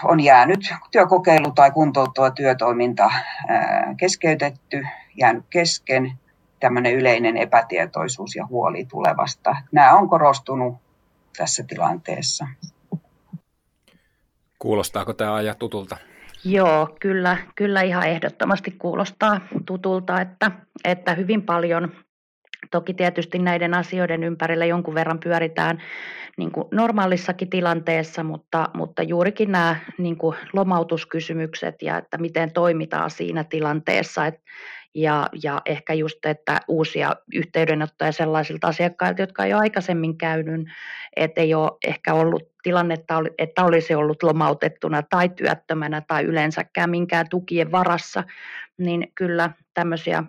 on 0.04 0.20
jäänyt 0.20 0.74
työkokeilu 0.92 1.52
tai 1.52 1.72
kuntouttava 1.72 2.32
työtoiminta 2.32 3.12
keskeytetty, 3.98 4.88
jäänyt 5.18 5.46
kesken, 5.50 6.20
tämmöinen 6.62 6.96
yleinen 6.96 7.38
epätietoisuus 7.38 8.36
ja 8.36 8.46
huoli 8.46 8.86
tulevasta. 8.86 9.56
Nämä 9.72 9.94
on 9.94 10.10
korostunut 10.10 10.76
tässä 11.38 11.64
tilanteessa. 11.68 12.48
Kuulostaako 14.60 15.14
tämä 15.14 15.34
aja 15.34 15.56
tutulta? 15.56 15.98
Joo, 16.46 16.96
kyllä, 17.00 17.38
kyllä 17.56 17.82
ihan 17.82 18.08
ehdottomasti 18.08 18.72
kuulostaa 18.72 19.42
tutulta, 19.66 20.22
että, 20.22 20.52
että 20.84 21.14
hyvin 21.14 21.42
paljon 21.42 21.92
Toki 22.72 22.94
tietysti 22.94 23.40
näiden 23.40 23.74
asioiden 23.74 24.24
ympärillä 24.24 24.66
jonkun 24.66 24.96
verran 24.96 25.20
pyöritään 25.20 25.82
niin 26.38 26.52
kuin 26.52 26.68
normaalissakin 26.72 27.50
tilanteessa, 27.50 28.24
mutta, 28.24 28.70
mutta 28.74 29.04
juurikin 29.04 29.52
nämä 29.52 29.76
niin 29.98 30.18
kuin 30.18 30.38
lomautuskysymykset 30.54 31.82
ja 31.82 31.98
että 31.98 32.18
miten 32.18 32.54
toimitaan 32.54 33.10
siinä 33.10 33.44
tilanteessa. 33.44 34.26
Et, 34.26 34.36
ja, 34.96 35.30
ja 35.44 35.62
ehkä 35.66 35.94
just, 35.94 36.26
että 36.26 36.60
uusia 36.68 37.16
yhteydenottoja 37.34 38.12
sellaisilta 38.12 38.68
asiakkailta, 38.68 39.22
jotka 39.22 39.46
ei 39.46 39.54
ole 39.54 39.62
aikaisemmin 39.62 40.18
käynyt, 40.18 40.68
että 41.16 41.42
ei 41.42 41.54
ole 41.54 41.72
ehkä 41.88 42.14
ollut 42.14 42.44
tilannetta, 42.64 43.16
että 43.38 43.64
olisi 43.66 43.96
ollut 43.96 44.24
lomautettuna 44.24 45.04
tai 45.04 45.30
työttömänä 45.30 46.02
tai 46.08 46.24
yleensäkään 46.24 46.90
minkään 46.90 47.30
tukien 47.30 47.72
varassa, 47.72 48.24
niin 48.78 49.12
kyllä 49.16 49.50
tämmöisiä 49.74 50.24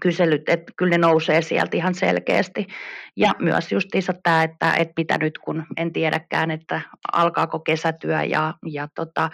kyselyt, 0.00 0.48
että 0.48 0.72
kyllä 0.76 0.90
ne 0.90 0.98
nousee 0.98 1.42
sieltä 1.42 1.76
ihan 1.76 1.94
selkeästi. 1.94 2.66
Ja 3.16 3.32
myös 3.38 3.72
justiinsa 3.72 4.14
tämä, 4.22 4.42
että, 4.42 4.74
että 4.74 4.94
mitä 4.96 5.18
nyt 5.18 5.38
kun 5.38 5.66
en 5.76 5.92
tiedäkään, 5.92 6.50
että 6.50 6.80
alkaako 7.12 7.60
kesätyö 7.60 8.22
ja, 8.22 8.54
ja 8.66 8.88
tota, 8.94 9.30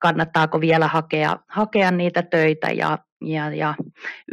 kannattaako 0.00 0.60
vielä 0.60 0.88
hakea, 0.88 1.36
hakea 1.48 1.90
niitä 1.90 2.22
töitä. 2.22 2.70
Ja, 2.70 2.98
ja, 3.20 3.54
ja 3.54 3.74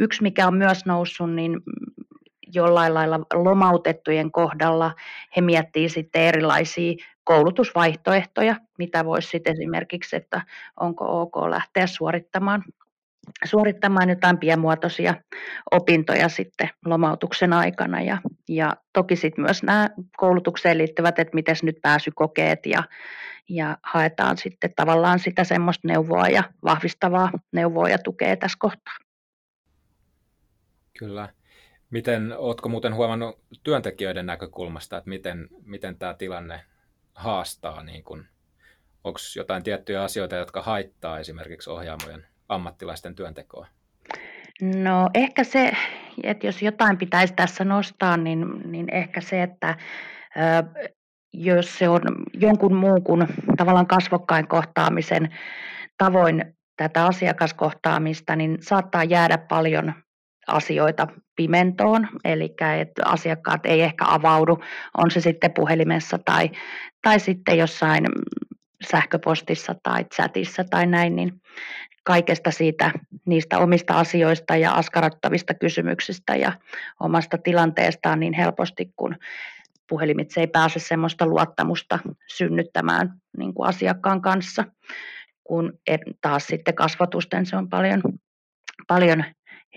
yksi, 0.00 0.22
mikä 0.22 0.46
on 0.46 0.56
myös 0.56 0.86
noussut, 0.86 1.34
niin 1.34 1.60
jollain 2.54 2.94
lailla 2.94 3.18
lomautettujen 3.34 4.32
kohdalla 4.32 4.94
he 5.36 5.40
miettii 5.40 5.88
sitten 5.88 6.22
erilaisia 6.22 6.94
koulutusvaihtoehtoja, 7.24 8.56
mitä 8.78 9.04
voisi 9.04 9.28
sitten 9.28 9.52
esimerkiksi, 9.52 10.16
että 10.16 10.42
onko 10.80 11.20
ok 11.22 11.36
lähteä 11.50 11.86
suorittamaan 11.86 12.64
suorittamaan 13.44 14.08
jotain 14.08 14.38
pienmuotoisia 14.38 15.14
opintoja 15.70 16.28
sitten 16.28 16.70
lomautuksen 16.84 17.52
aikana. 17.52 18.02
Ja, 18.02 18.18
ja 18.48 18.76
toki 18.92 19.16
sitten 19.16 19.44
myös 19.44 19.62
nämä 19.62 19.90
koulutukseen 20.16 20.78
liittyvät, 20.78 21.18
että 21.18 21.34
miten 21.34 21.56
nyt 21.62 21.76
pääsykokeet 21.82 22.66
ja, 22.66 22.82
ja 23.48 23.78
haetaan 23.82 24.36
sitten 24.36 24.72
tavallaan 24.76 25.18
sitä 25.18 25.44
semmoista 25.44 25.88
neuvoa 25.88 26.28
ja 26.28 26.42
vahvistavaa 26.64 27.30
neuvoa 27.52 27.88
ja 27.88 27.98
tukea 27.98 28.36
tässä 28.36 28.56
kohtaa. 28.60 28.94
Kyllä. 30.98 31.28
Miten, 31.90 32.38
oletko 32.38 32.68
muuten 32.68 32.94
huomannut 32.94 33.38
työntekijöiden 33.62 34.26
näkökulmasta, 34.26 34.96
että 34.96 35.08
miten, 35.08 35.48
miten 35.64 35.98
tämä 35.98 36.14
tilanne 36.14 36.60
haastaa, 37.14 37.82
niin 37.82 38.04
kun, 38.04 38.26
onko 39.04 39.18
jotain 39.36 39.62
tiettyjä 39.62 40.02
asioita, 40.02 40.36
jotka 40.36 40.62
haittaa 40.62 41.18
esimerkiksi 41.18 41.70
ohjaamojen 41.70 42.26
ammattilaisten 42.48 43.14
työntekoa? 43.14 43.66
No 44.62 45.10
ehkä 45.14 45.44
se, 45.44 45.72
että 46.22 46.46
jos 46.46 46.62
jotain 46.62 46.98
pitäisi 46.98 47.34
tässä 47.34 47.64
nostaa, 47.64 48.16
niin, 48.16 48.46
niin 48.72 48.86
ehkä 48.94 49.20
se, 49.20 49.42
että 49.42 49.76
ö, 50.36 50.80
jos 51.32 51.78
se 51.78 51.88
on 51.88 52.02
jonkun 52.34 52.74
muun 52.74 53.02
kuin 53.02 53.26
tavallaan 53.56 53.86
kasvokkain 53.86 54.48
kohtaamisen 54.48 55.34
tavoin 55.98 56.56
tätä 56.76 57.06
asiakaskohtaamista, 57.06 58.36
niin 58.36 58.58
saattaa 58.60 59.04
jäädä 59.04 59.38
paljon 59.38 59.94
asioita 60.46 61.06
pimentoon, 61.36 62.08
eli 62.24 62.54
että 62.80 63.02
asiakkaat 63.04 63.66
ei 63.66 63.82
ehkä 63.82 64.04
avaudu, 64.08 64.58
on 64.98 65.10
se 65.10 65.20
sitten 65.20 65.52
puhelimessa 65.52 66.18
tai, 66.24 66.50
tai 67.02 67.20
sitten 67.20 67.58
jossain 67.58 68.06
sähköpostissa 68.90 69.74
tai 69.82 70.04
chatissa 70.04 70.64
tai 70.64 70.86
näin, 70.86 71.16
niin 71.16 71.40
kaikesta 72.06 72.50
siitä 72.50 72.90
niistä 73.24 73.58
omista 73.58 73.98
asioista 73.98 74.56
ja 74.56 74.72
askarattavista 74.72 75.54
kysymyksistä 75.54 76.36
ja 76.36 76.52
omasta 77.00 77.38
tilanteestaan 77.38 78.20
niin 78.20 78.32
helposti, 78.32 78.92
kun 78.96 79.16
puhelimitse 79.88 80.40
ei 80.40 80.46
pääse 80.46 80.78
semmoista 80.78 81.26
luottamusta 81.26 81.98
synnyttämään 82.26 83.12
niin 83.38 83.54
kuin 83.54 83.68
asiakkaan 83.68 84.22
kanssa, 84.22 84.64
kun 85.44 85.72
taas 86.20 86.46
sitten 86.46 86.74
kasvatusten 86.74 87.46
se 87.46 87.56
on 87.56 87.68
paljon, 87.68 88.02
paljon 88.86 89.24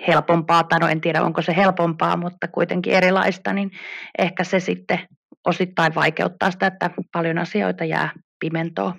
helpompaa, 0.08 0.64
tai 0.64 0.80
no 0.80 0.88
en 0.88 1.02
tiedä 1.02 1.24
onko 1.24 1.42
se 1.42 1.56
helpompaa, 1.56 2.18
mutta 2.18 2.48
kuitenkin 2.48 2.94
erilaista, 2.94 3.54
niin 3.54 3.72
ehkä 4.20 4.44
se 4.44 4.60
sitten 4.60 5.00
osittain 5.48 5.96
vaikeuttaa 5.96 6.52
sitä, 6.52 6.68
että 6.68 6.90
paljon 7.12 7.38
asioita 7.38 7.86
jää 7.86 8.10
pimentoon 8.40 8.94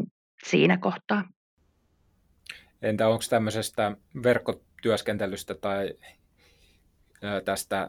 siinä 0.45 0.77
kohtaa. 0.77 1.25
Entä 2.83 3.09
onko 3.09 3.25
tämmöisestä 3.31 3.97
verkkotyöskentelystä 4.23 5.55
tai 5.55 5.95
tästä 7.45 7.89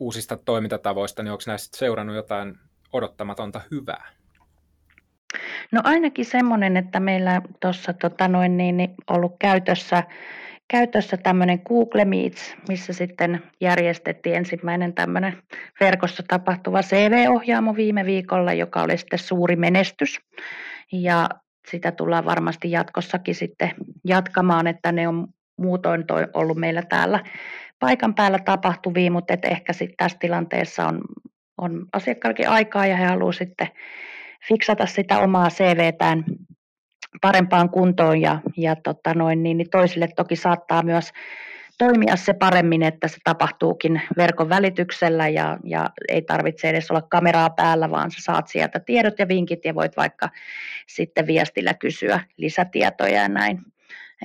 uusista 0.00 0.36
toimintatavoista, 0.36 1.22
niin 1.22 1.32
onko 1.32 1.42
näistä 1.46 1.78
seurannut 1.78 2.16
jotain 2.16 2.58
odottamatonta 2.92 3.60
hyvää? 3.70 4.08
No 5.72 5.80
ainakin 5.84 6.24
semmoinen, 6.24 6.76
että 6.76 7.00
meillä 7.00 7.42
tuossa 7.60 7.92
tota 7.92 8.28
noin, 8.28 8.56
niin, 8.56 8.76
niin 8.76 8.94
ollut 9.10 9.36
käytössä, 9.38 10.02
käytössä 10.68 11.16
tämmöinen 11.16 11.60
Google 11.64 12.04
Meets, 12.04 12.56
missä 12.68 12.92
sitten 12.92 13.42
järjestettiin 13.60 14.36
ensimmäinen 14.36 14.94
tämmöinen 14.94 15.42
verkossa 15.80 16.22
tapahtuva 16.28 16.82
CV-ohjaamo 16.82 17.76
viime 17.76 18.04
viikolla, 18.04 18.52
joka 18.52 18.82
oli 18.82 18.98
sitten 18.98 19.18
suuri 19.18 19.56
menestys. 19.56 20.20
Ja 20.92 21.28
sitä 21.70 21.92
tullaan 21.92 22.24
varmasti 22.24 22.70
jatkossakin 22.70 23.34
sitten 23.34 23.70
jatkamaan, 24.04 24.66
että 24.66 24.92
ne 24.92 25.08
on 25.08 25.26
muutoin 25.58 26.06
toi 26.06 26.26
ollut 26.34 26.56
meillä 26.56 26.82
täällä 26.82 27.24
paikan 27.78 28.14
päällä 28.14 28.38
tapahtuvia, 28.38 29.10
mutta 29.10 29.34
et 29.34 29.44
ehkä 29.44 29.72
sitten 29.72 29.96
tässä 29.96 30.18
tilanteessa 30.18 30.86
on, 30.86 31.00
on 31.58 31.86
asiakkaallakin 31.92 32.48
aikaa 32.48 32.86
ja 32.86 32.96
he 32.96 33.04
haluavat 33.04 33.36
sitten 33.36 33.68
fiksata 34.48 34.86
sitä 34.86 35.18
omaa 35.18 35.48
CVtään 35.48 36.24
parempaan 37.20 37.70
kuntoon 37.70 38.20
ja, 38.20 38.40
ja 38.56 38.76
tota 38.76 39.14
noin, 39.14 39.42
niin, 39.42 39.56
niin 39.56 39.70
toisille 39.70 40.08
toki 40.16 40.36
saattaa 40.36 40.82
myös 40.82 41.12
toimia 41.78 42.16
se 42.16 42.32
paremmin, 42.32 42.82
että 42.82 43.08
se 43.08 43.16
tapahtuukin 43.24 44.02
verkon 44.16 44.48
välityksellä 44.48 45.28
ja, 45.28 45.58
ja 45.64 45.90
ei 46.08 46.22
tarvitse 46.22 46.70
edes 46.70 46.90
olla 46.90 47.02
kameraa 47.02 47.50
päällä, 47.50 47.90
vaan 47.90 48.10
sä 48.10 48.18
saat 48.20 48.48
sieltä 48.48 48.80
tiedot 48.80 49.18
ja 49.18 49.28
vinkit 49.28 49.64
ja 49.64 49.74
voit 49.74 49.96
vaikka 49.96 50.28
sitten 50.86 51.26
viestillä 51.26 51.74
kysyä 51.74 52.20
lisätietoja 52.36 53.22
ja 53.22 53.28
näin. 53.28 53.60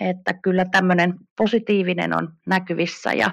Että 0.02 0.34
kyllä 0.34 0.66
tämmöinen 0.66 1.14
positiivinen 1.38 2.18
on 2.18 2.34
näkyvissä 2.46 3.14
ja, 3.14 3.32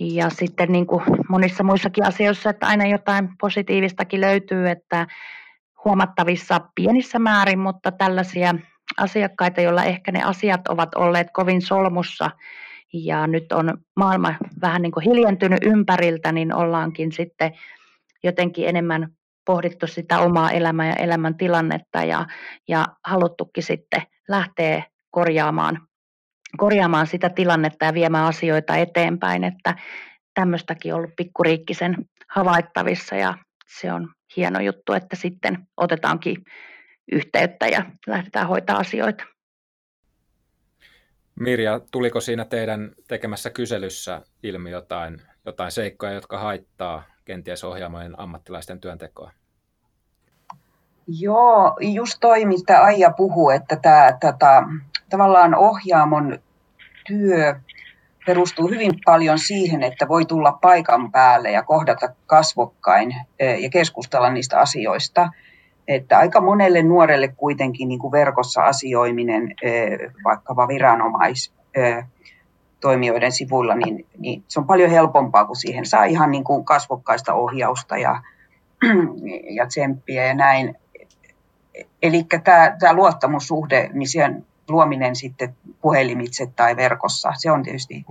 ja 0.00 0.30
sitten 0.30 0.72
niin 0.72 0.86
kuin 0.86 1.02
monissa 1.28 1.64
muissakin 1.64 2.04
asioissa, 2.04 2.50
että 2.50 2.66
aina 2.66 2.86
jotain 2.86 3.28
positiivistakin 3.40 4.20
löytyy, 4.20 4.68
että 4.68 5.06
huomattavissa 5.84 6.60
pienissä 6.74 7.18
määrin, 7.18 7.58
mutta 7.58 7.92
tällaisia 7.92 8.54
asiakkaita, 8.98 9.60
joilla 9.60 9.84
ehkä 9.84 10.12
ne 10.12 10.22
asiat 10.22 10.68
ovat 10.68 10.94
olleet 10.94 11.26
kovin 11.32 11.62
solmussa 11.62 12.30
ja 13.04 13.26
nyt 13.26 13.52
on 13.52 13.78
maailma 13.96 14.34
vähän 14.60 14.82
niin 14.82 14.92
kuin 14.92 15.04
hiljentynyt 15.04 15.64
ympäriltä, 15.64 16.32
niin 16.32 16.54
ollaankin 16.54 17.12
sitten 17.12 17.52
jotenkin 18.24 18.68
enemmän 18.68 19.08
pohdittu 19.46 19.86
sitä 19.86 20.18
omaa 20.18 20.50
elämää 20.50 20.86
ja 20.86 20.94
elämän 20.94 21.36
tilannetta 21.36 22.04
ja, 22.04 22.26
ja 22.68 22.86
haluttukin 23.04 23.62
sitten 23.62 24.02
lähteä 24.28 24.82
korjaamaan, 25.10 25.80
korjaamaan 26.56 27.06
sitä 27.06 27.28
tilannetta 27.28 27.84
ja 27.84 27.94
viemään 27.94 28.26
asioita 28.26 28.76
eteenpäin, 28.76 29.44
että 29.44 29.74
tämmöistäkin 30.34 30.94
on 30.94 30.98
ollut 30.98 31.16
pikkuriikkisen 31.16 31.96
havaittavissa 32.28 33.16
ja 33.16 33.34
se 33.78 33.92
on 33.92 34.08
hieno 34.36 34.60
juttu, 34.60 34.92
että 34.92 35.16
sitten 35.16 35.58
otetaankin 35.76 36.36
yhteyttä 37.12 37.66
ja 37.66 37.84
lähdetään 38.06 38.48
hoitaa 38.48 38.76
asioita. 38.76 39.24
Mirja, 41.40 41.80
tuliko 41.90 42.20
siinä 42.20 42.44
teidän 42.44 42.90
tekemässä 43.08 43.50
kyselyssä 43.50 44.22
ilmi 44.42 44.70
jotain, 44.70 45.22
jotain 45.46 45.70
seikkoja, 45.70 46.12
jotka 46.12 46.38
haittaa 46.38 47.02
kenties 47.24 47.64
ohjaamojen 47.64 48.20
ammattilaisten 48.20 48.80
työntekoa? 48.80 49.30
Joo, 51.06 51.76
just 51.80 52.18
toi, 52.20 52.44
mistä 52.44 52.82
Aija 52.82 53.10
puhuu, 53.10 53.50
että 53.50 53.76
tämä, 53.76 54.16
tätä, 54.20 54.62
tavallaan 55.10 55.54
ohjaamon 55.54 56.38
työ 57.06 57.54
perustuu 58.26 58.68
hyvin 58.68 58.92
paljon 59.04 59.38
siihen, 59.38 59.82
että 59.82 60.08
voi 60.08 60.24
tulla 60.24 60.52
paikan 60.52 61.12
päälle 61.12 61.50
ja 61.50 61.62
kohdata 61.62 62.08
kasvokkain 62.26 63.16
eh, 63.38 63.58
ja 63.58 63.70
keskustella 63.70 64.30
niistä 64.30 64.58
asioista. 64.58 65.28
Että 65.88 66.18
aika 66.18 66.40
monelle 66.40 66.82
nuorelle 66.82 67.28
kuitenkin 67.28 67.88
niin 67.88 68.00
kuin 68.00 68.12
verkossa 68.12 68.62
asioiminen, 68.62 69.54
vaikkapa 70.24 70.68
viranomais 70.68 71.52
toimijoiden 72.80 73.32
sivuilla, 73.32 73.74
niin, 73.74 74.06
niin 74.18 74.44
se 74.48 74.60
on 74.60 74.66
paljon 74.66 74.90
helpompaa, 74.90 75.44
kuin 75.44 75.56
siihen 75.56 75.86
saa 75.86 76.04
ihan 76.04 76.30
niin 76.30 76.44
kuin 76.44 76.64
kasvokkaista 76.64 77.34
ohjausta 77.34 77.98
ja, 77.98 78.22
ja 79.50 79.66
tsemppiä 79.66 80.24
ja 80.24 80.34
näin. 80.34 80.74
Eli 82.02 82.26
tämä, 82.44 82.76
tämä 82.80 82.92
luottamussuhde, 82.92 83.90
niin 83.92 84.08
sen 84.08 84.46
luominen 84.68 85.16
sitten 85.16 85.56
puhelimitse 85.80 86.46
tai 86.56 86.76
verkossa, 86.76 87.32
se 87.36 87.50
on 87.50 87.62
tietysti 87.62 88.04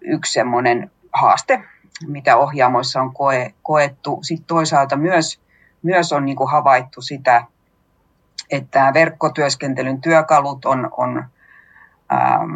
yksi 0.00 0.32
semmoinen 0.32 0.90
haaste, 1.12 1.60
mitä 2.06 2.36
ohjaamoissa 2.36 3.00
on 3.02 3.14
koe, 3.14 3.54
koettu. 3.62 4.18
Sitten 4.22 4.46
toisaalta 4.46 4.96
myös, 4.96 5.41
myös 5.82 6.12
on 6.12 6.24
niin 6.24 6.36
kuin 6.36 6.50
havaittu 6.50 7.00
sitä, 7.00 7.44
että 8.50 8.90
verkkotyöskentelyn 8.94 10.00
työkalut 10.00 10.64
on, 10.64 10.90
on 10.96 11.24
ähm, 12.12 12.54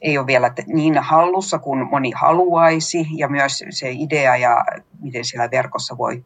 ei 0.00 0.18
ole 0.18 0.26
vielä 0.26 0.52
niin 0.66 0.98
hallussa 0.98 1.58
kuin 1.58 1.88
moni 1.90 2.12
haluaisi, 2.14 3.06
ja 3.16 3.28
myös 3.28 3.64
se 3.70 3.90
idea 3.90 4.36
ja 4.36 4.64
miten 5.00 5.24
siellä 5.24 5.50
verkossa 5.50 5.98
voi 5.98 6.24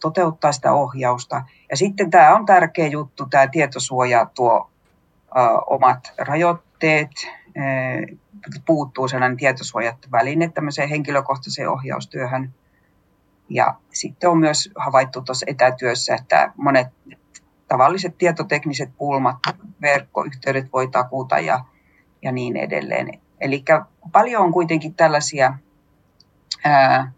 toteuttaa 0.00 0.52
sitä 0.52 0.72
ohjausta. 0.72 1.42
Ja 1.70 1.76
sitten 1.76 2.10
tämä 2.10 2.36
on 2.36 2.46
tärkeä 2.46 2.86
juttu, 2.86 3.26
tämä 3.26 3.46
tietosuoja 3.46 4.26
tuo 4.34 4.70
omat 5.66 6.12
rajoitteet, 6.18 7.10
puuttuu 8.66 9.08
sellainen 9.08 9.36
tietosuojattu 9.36 10.08
väline 10.12 10.48
tämmöiseen 10.48 10.88
henkilökohtaiseen 10.88 11.70
ohjaustyöhön. 11.70 12.54
Ja 13.50 13.74
sitten 13.92 14.30
on 14.30 14.38
myös 14.38 14.70
havaittu 14.76 15.22
tuossa 15.22 15.46
etätyössä, 15.48 16.14
että 16.14 16.52
monet 16.56 16.86
tavalliset 17.68 18.18
tietotekniset 18.18 18.90
pulmat, 18.98 19.36
verkkoyhteydet 19.80 20.72
voi 20.72 20.88
takuta 20.88 21.38
ja 21.38 21.64
ja 22.22 22.32
niin 22.32 22.56
edelleen. 22.56 23.20
Eli 23.40 23.64
paljon 24.12 24.42
on 24.42 24.52
kuitenkin 24.52 24.94
tällaisia 24.94 25.58
ää, 26.64 27.12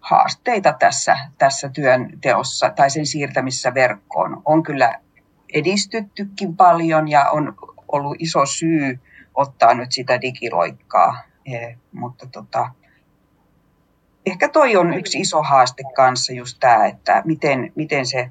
haasteita 0.00 0.72
tässä, 0.78 1.16
tässä 1.38 1.68
työnteossa 1.68 2.70
tai 2.70 2.90
sen 2.90 3.06
siirtämisessä 3.06 3.74
verkkoon. 3.74 4.42
On 4.44 4.62
kyllä 4.62 4.98
edistyttykin 5.54 6.56
paljon 6.56 7.08
ja 7.08 7.30
on 7.30 7.54
ollut 7.88 8.16
iso 8.18 8.46
syy 8.46 9.00
ottaa 9.34 9.74
nyt 9.74 9.92
sitä 9.92 10.20
digiloikkaa, 10.20 11.22
e, 11.46 11.74
mutta 11.92 12.26
tota, 12.26 12.70
ehkä 14.26 14.48
toi 14.48 14.76
on 14.76 14.94
yksi 14.94 15.20
iso 15.20 15.42
haaste 15.42 15.82
kanssa 15.94 16.32
just 16.32 16.56
tämä, 16.60 16.86
että 16.86 17.22
miten, 17.24 17.72
miten 17.74 18.06
se 18.06 18.30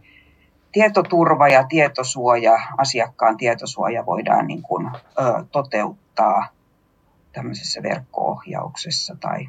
tietoturva 0.71 1.47
ja 1.47 1.63
tietosuoja, 1.67 2.59
asiakkaan 2.77 3.37
tietosuoja 3.37 4.05
voidaan 4.05 4.47
niin 4.47 4.61
kuin, 4.61 4.87
ö, 4.87 5.45
toteuttaa 5.51 6.47
tämmöisessä 7.31 7.83
verkko-ohjauksessa 7.83 9.15
tai 9.19 9.47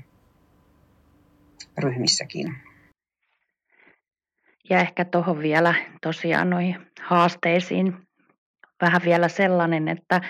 ryhmissäkin. 1.79 2.57
Ja 4.71 4.81
ehkä 4.81 5.05
tuohon 5.05 5.39
vielä 5.39 5.75
tosiaan 6.03 6.51
noihin 6.51 6.87
haasteisiin 7.03 7.97
vähän 8.81 9.01
vielä 9.05 9.29
sellainen, 9.29 9.89
että, 9.89 10.21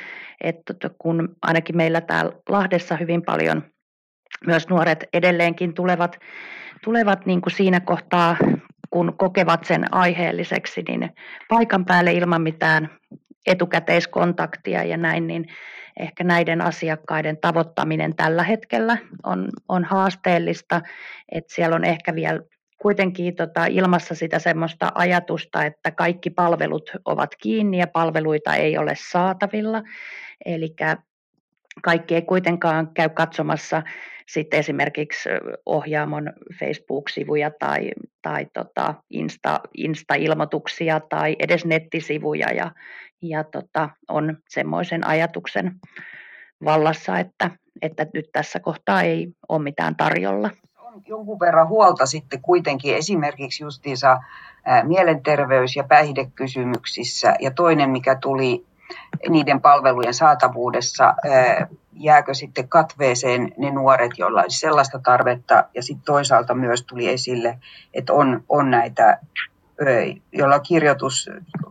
että 0.40 0.74
kun 0.98 1.36
ainakin 1.42 1.76
meillä 1.76 2.00
täällä 2.00 2.32
Lahdessa 2.48 2.96
hyvin 2.96 3.22
paljon 3.22 3.71
myös 4.46 4.68
nuoret 4.68 5.04
edelleenkin 5.12 5.74
tulevat, 5.74 6.18
tulevat 6.84 7.26
niin 7.26 7.40
kuin 7.40 7.52
siinä 7.52 7.80
kohtaa 7.80 8.36
kun 8.90 9.14
kokevat 9.16 9.64
sen 9.64 9.94
aiheelliseksi, 9.94 10.82
niin 10.88 11.10
paikan 11.48 11.84
päälle 11.84 12.12
ilman 12.12 12.42
mitään 12.42 12.90
etukäteiskontaktia 13.46 14.84
ja 14.84 14.96
näin, 14.96 15.26
niin 15.26 15.46
ehkä 16.00 16.24
näiden 16.24 16.60
asiakkaiden 16.60 17.38
tavoittaminen 17.40 18.16
tällä 18.16 18.42
hetkellä 18.42 18.98
on, 19.22 19.48
on 19.68 19.84
haasteellista, 19.84 20.80
että 21.32 21.54
siellä 21.54 21.76
on 21.76 21.84
ehkä 21.84 22.14
vielä 22.14 22.40
kuitenkin 22.78 23.36
tota, 23.36 23.66
ilmassa 23.66 24.14
sitä 24.14 24.38
semmoista 24.38 24.92
ajatusta, 24.94 25.64
että 25.64 25.90
kaikki 25.90 26.30
palvelut 26.30 26.90
ovat 27.04 27.30
kiinni 27.42 27.78
ja 27.78 27.86
palveluita 27.86 28.54
ei 28.54 28.78
ole 28.78 28.94
saatavilla. 28.96 29.82
Eli 30.44 30.74
kaikki 31.82 32.14
ei 32.14 32.22
kuitenkaan 32.22 32.90
käy 32.94 33.08
katsomassa 33.08 33.82
sitten 34.28 34.60
esimerkiksi 34.60 35.28
ohjaamon 35.66 36.32
Facebook-sivuja 36.60 37.50
tai, 37.58 37.90
tai 38.22 38.46
tota 38.52 38.94
Insta, 39.10 39.60
Insta-ilmoituksia 39.76 41.00
tai 41.00 41.36
edes 41.38 41.64
nettisivuja 41.64 42.52
ja, 42.52 42.70
ja 43.22 43.44
tota, 43.44 43.88
on 44.08 44.36
semmoisen 44.48 45.06
ajatuksen 45.06 45.74
vallassa, 46.64 47.18
että, 47.18 47.50
että 47.82 48.06
nyt 48.14 48.28
tässä 48.32 48.60
kohtaa 48.60 49.02
ei 49.02 49.28
ole 49.48 49.62
mitään 49.62 49.96
tarjolla. 49.96 50.50
On 50.78 51.02
jonkun 51.06 51.40
verran 51.40 51.68
huolta 51.68 52.06
sitten 52.06 52.42
kuitenkin 52.42 52.96
esimerkiksi 52.96 53.64
justiinsa 53.64 54.20
mielenterveys- 54.82 55.76
ja 55.76 55.84
päihdekysymyksissä. 55.84 57.34
Ja 57.40 57.50
toinen, 57.50 57.90
mikä 57.90 58.14
tuli 58.14 58.66
niiden 59.28 59.60
palvelujen 59.60 60.14
saatavuudessa, 60.14 61.14
jääkö 61.92 62.34
sitten 62.34 62.68
katveeseen 62.68 63.52
ne 63.58 63.70
nuoret, 63.70 64.10
joilla 64.18 64.42
olisi 64.42 64.58
sellaista 64.58 64.98
tarvetta. 64.98 65.64
Ja 65.74 65.82
sitten 65.82 66.04
toisaalta 66.04 66.54
myös 66.54 66.82
tuli 66.82 67.08
esille, 67.08 67.58
että 67.94 68.12
on, 68.12 68.44
on 68.48 68.70
näitä, 68.70 69.18
joilla 70.32 70.60
kirjoitus 70.60 71.30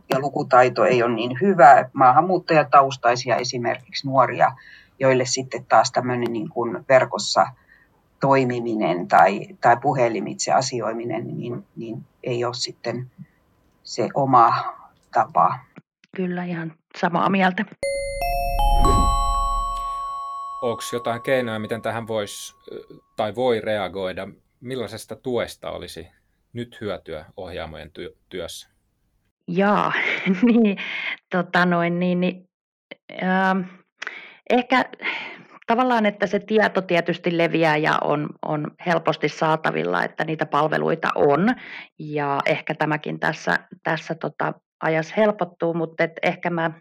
ja 0.09 0.19
lukutaito 0.19 0.85
ei 0.85 1.03
ole 1.03 1.13
niin 1.15 1.37
hyvä, 1.41 1.89
maahanmuuttajataustaisia 1.93 3.35
esimerkiksi 3.35 4.07
nuoria, 4.07 4.51
joille 4.99 5.25
sitten 5.25 5.65
taas 5.65 5.91
tämmöinen 5.91 6.33
niin 6.33 6.49
kuin 6.49 6.85
verkossa 6.89 7.47
toimiminen 8.19 9.07
tai, 9.07 9.47
tai 9.61 9.77
puhelimitse 9.77 10.51
asioiminen, 10.51 11.37
niin, 11.37 11.65
niin 11.75 12.05
ei 12.23 12.45
ole 12.45 12.53
sitten 12.53 13.11
se 13.83 14.09
oma 14.13 14.53
tapa. 15.13 15.59
Kyllä, 16.15 16.43
ihan 16.43 16.73
samaa 16.97 17.29
mieltä. 17.29 17.65
Onko 20.61 20.83
jotain 20.93 21.21
keinoja, 21.21 21.59
miten 21.59 21.81
tähän 21.81 22.07
voisi 22.07 22.55
tai 23.15 23.35
voi 23.35 23.61
reagoida? 23.61 24.27
Millaisesta 24.59 25.15
tuesta 25.15 25.71
olisi 25.71 26.07
nyt 26.53 26.81
hyötyä 26.81 27.25
ohjaamojen 27.37 27.91
työssä? 28.29 28.69
Jaa, 29.47 29.93
niin, 30.53 30.77
tota 31.31 31.65
noin, 31.65 31.99
niin, 31.99 32.19
niin 32.19 32.49
äh, 33.23 33.81
ehkä 34.49 34.85
tavallaan, 35.67 36.05
että 36.05 36.27
se 36.27 36.39
tieto 36.39 36.81
tietysti 36.81 37.37
leviää 37.37 37.77
ja 37.77 37.97
on, 38.03 38.29
on 38.41 38.71
helposti 38.85 39.29
saatavilla, 39.29 40.03
että 40.03 40.25
niitä 40.25 40.45
palveluita 40.45 41.09
on. 41.15 41.49
Ja 41.99 42.39
ehkä 42.45 42.73
tämäkin 42.73 43.19
tässä, 43.19 43.59
tässä 43.83 44.15
tota, 44.15 44.53
ajassa 44.81 45.13
helpottuu, 45.17 45.73
mutta 45.73 46.03
et 46.03 46.11
ehkä 46.23 46.49
mä 46.49 46.71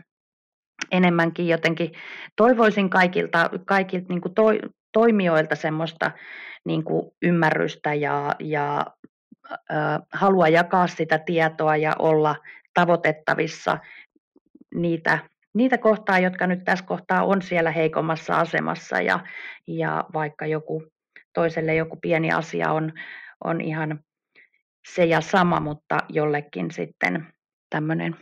enemmänkin 0.91 1.49
jotenkin 1.49 1.93
toivoisin 2.37 2.91
kaikilta, 2.91 3.51
kaikilta 3.65 4.07
niin 4.09 4.21
kuin 4.21 4.35
to, 4.35 4.45
toimijoilta 4.93 5.55
semmoista 5.55 6.11
niin 6.65 6.85
kuin 6.85 7.11
ymmärrystä 7.23 7.95
ja, 7.95 8.35
ja 8.39 8.87
äh, 9.51 10.01
halua 10.13 10.49
jakaa 10.49 10.87
sitä 10.87 11.19
tietoa 11.19 11.77
ja 11.77 11.93
olla 11.99 12.37
tavoitettavissa 12.75 13.79
niitä, 14.75 15.19
niitä 15.55 15.79
kohtaa, 15.79 16.19
jotka 16.19 16.47
nyt 16.47 16.65
tässä 16.65 16.85
kohtaa 16.85 17.25
on 17.25 17.43
siellä 17.43 17.71
heikommassa 17.71 18.39
asemassa 18.39 19.01
ja, 19.01 19.21
ja 19.67 20.05
vaikka 20.13 20.47
joku 20.47 20.83
toiselle 21.33 21.75
joku 21.75 21.97
pieni 21.97 22.33
asia 22.33 22.73
on, 22.73 22.93
on 23.45 23.61
ihan 23.61 24.01
se 24.95 25.05
ja 25.05 25.21
sama, 25.21 25.61
mutta 25.61 25.99
jollekin 26.09 26.71
sitten 26.71 27.27
tämmöinen 27.71 28.17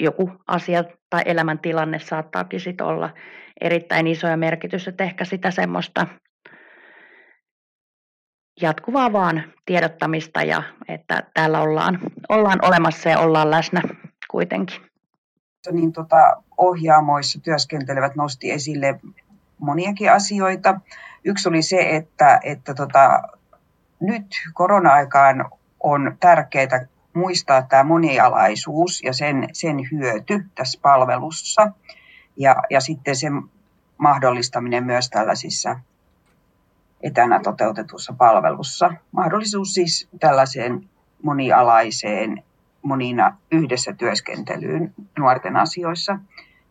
joku 0.00 0.32
asia 0.46 0.84
tai 1.10 1.22
elämäntilanne 1.24 1.98
saattaakin 1.98 2.60
sit 2.60 2.80
olla 2.80 3.14
erittäin 3.60 4.06
iso 4.06 4.26
ja 4.26 4.36
merkitys, 4.36 4.88
että 4.88 5.04
ehkä 5.04 5.24
sitä 5.24 5.50
semmoista 5.50 6.06
jatkuvaa 8.60 9.12
vaan 9.12 9.42
tiedottamista 9.66 10.42
ja 10.42 10.62
että 10.88 11.22
täällä 11.34 11.60
ollaan, 11.60 12.00
ollaan 12.28 12.58
olemassa 12.62 13.08
ja 13.08 13.18
ollaan 13.18 13.50
läsnä 13.50 13.82
kuitenkin. 14.30 14.80
Niin 15.72 15.92
tota, 15.92 16.42
ohjaamoissa 16.58 17.40
työskentelevät 17.40 18.16
nosti 18.16 18.50
esille 18.50 19.00
moniakin 19.58 20.12
asioita. 20.12 20.80
Yksi 21.24 21.48
oli 21.48 21.62
se, 21.62 21.96
että, 21.96 22.40
että 22.42 22.74
tota, 22.74 23.22
nyt 24.00 24.26
korona-aikaan 24.54 25.50
on 25.80 26.16
tärkeää 26.20 26.86
muistaa 27.16 27.62
tämä 27.62 27.84
monialaisuus 27.84 29.02
ja 29.02 29.12
sen, 29.12 29.48
sen 29.52 29.76
hyöty 29.92 30.44
tässä 30.54 30.78
palvelussa 30.82 31.72
ja, 32.36 32.56
ja 32.70 32.80
sitten 32.80 33.16
sen 33.16 33.42
mahdollistaminen 33.98 34.84
myös 34.84 35.10
tällaisissa 35.10 35.80
etänä 37.02 37.40
toteutetussa 37.40 38.14
palvelussa. 38.18 38.94
Mahdollisuus 39.12 39.74
siis 39.74 40.08
tällaiseen 40.20 40.88
monialaiseen, 41.22 42.42
monina 42.82 43.36
yhdessä 43.52 43.92
työskentelyyn 43.92 44.94
nuorten 45.18 45.56
asioissa. 45.56 46.18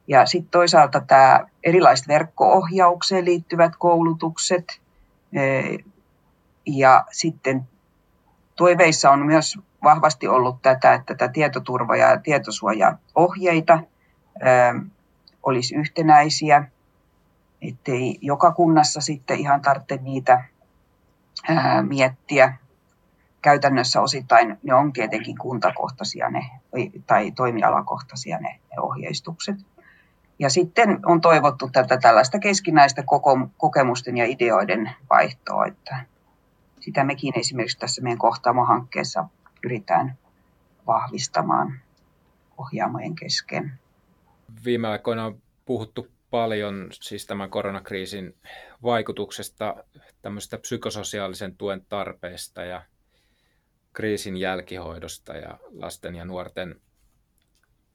Ja 0.07 0.25
sitten 0.25 0.51
toisaalta 0.51 1.01
tämä 1.01 1.47
erilaiset 1.63 2.07
verkko-ohjaukseen 2.07 3.25
liittyvät 3.25 3.71
koulutukset 3.79 4.81
eh, 5.33 5.77
ja 6.65 7.05
sitten 7.11 7.67
toiveissa 8.55 9.11
on 9.11 9.25
myös 9.25 9.57
vahvasti 9.83 10.27
ollut 10.27 10.61
tätä, 10.61 10.93
että 10.93 11.15
tätä 11.15 11.33
tietoturva- 11.33 11.95
ja 11.95 12.19
tietosuojaohjeita 12.19 13.79
olisi 15.43 15.75
yhtenäisiä 15.75 16.63
ettei 17.69 18.17
joka 18.21 18.51
kunnassa 18.51 19.01
sitten 19.01 19.39
ihan 19.39 19.61
tarvitse 19.61 19.97
niitä 20.01 20.43
ää, 21.49 21.83
miettiä. 21.83 22.57
Käytännössä 23.41 24.01
osittain 24.01 24.57
ne 24.63 24.73
on 24.73 24.93
tietenkin 24.93 25.37
kuntakohtaisia 25.37 26.29
ne, 26.29 26.45
tai 27.07 27.31
toimialakohtaisia 27.31 28.37
ne, 28.39 28.49
ne 28.49 28.81
ohjeistukset. 28.81 29.55
Ja 30.39 30.49
sitten 30.49 30.99
on 31.05 31.21
toivottu 31.21 31.69
tätä 31.69 31.97
tällaista 31.97 32.39
keskinäistä 32.39 33.03
kokemusten 33.57 34.17
ja 34.17 34.25
ideoiden 34.25 34.91
vaihtoa, 35.09 35.65
että 35.65 36.05
sitä 36.85 37.03
mekin 37.03 37.39
esimerkiksi 37.39 37.79
tässä 37.79 38.01
meidän 38.01 38.17
kohtaamo-hankkeessa 38.17 39.25
pyritään 39.61 40.17
vahvistamaan 40.87 41.79
ohjaamojen 42.57 43.15
kesken. 43.15 43.79
Viime 44.65 44.87
aikoina 44.87 45.25
on 45.25 45.41
puhuttu 45.65 46.07
paljon 46.29 46.87
siis 46.91 47.25
tämän 47.25 47.49
koronakriisin 47.49 48.35
vaikutuksesta, 48.83 49.75
tämmöistä 50.21 50.57
psykososiaalisen 50.57 51.57
tuen 51.57 51.85
tarpeesta 51.89 52.63
ja 52.63 52.81
kriisin 53.93 54.37
jälkihoidosta 54.37 55.33
ja 55.33 55.57
lasten 55.71 56.15
ja 56.15 56.25
nuorten 56.25 56.81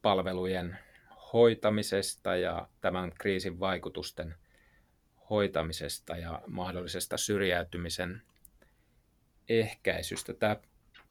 palvelujen 0.02 0.78
hoitamisesta 1.32 2.36
ja 2.36 2.68
tämän 2.80 3.12
kriisin 3.18 3.60
vaikutusten 3.60 4.34
hoitamisesta 5.30 6.16
ja 6.16 6.42
mahdollisesta 6.46 7.16
syrjäytymisen 7.16 8.22
ehkäisystä. 9.48 10.34
Tämä 10.34 10.56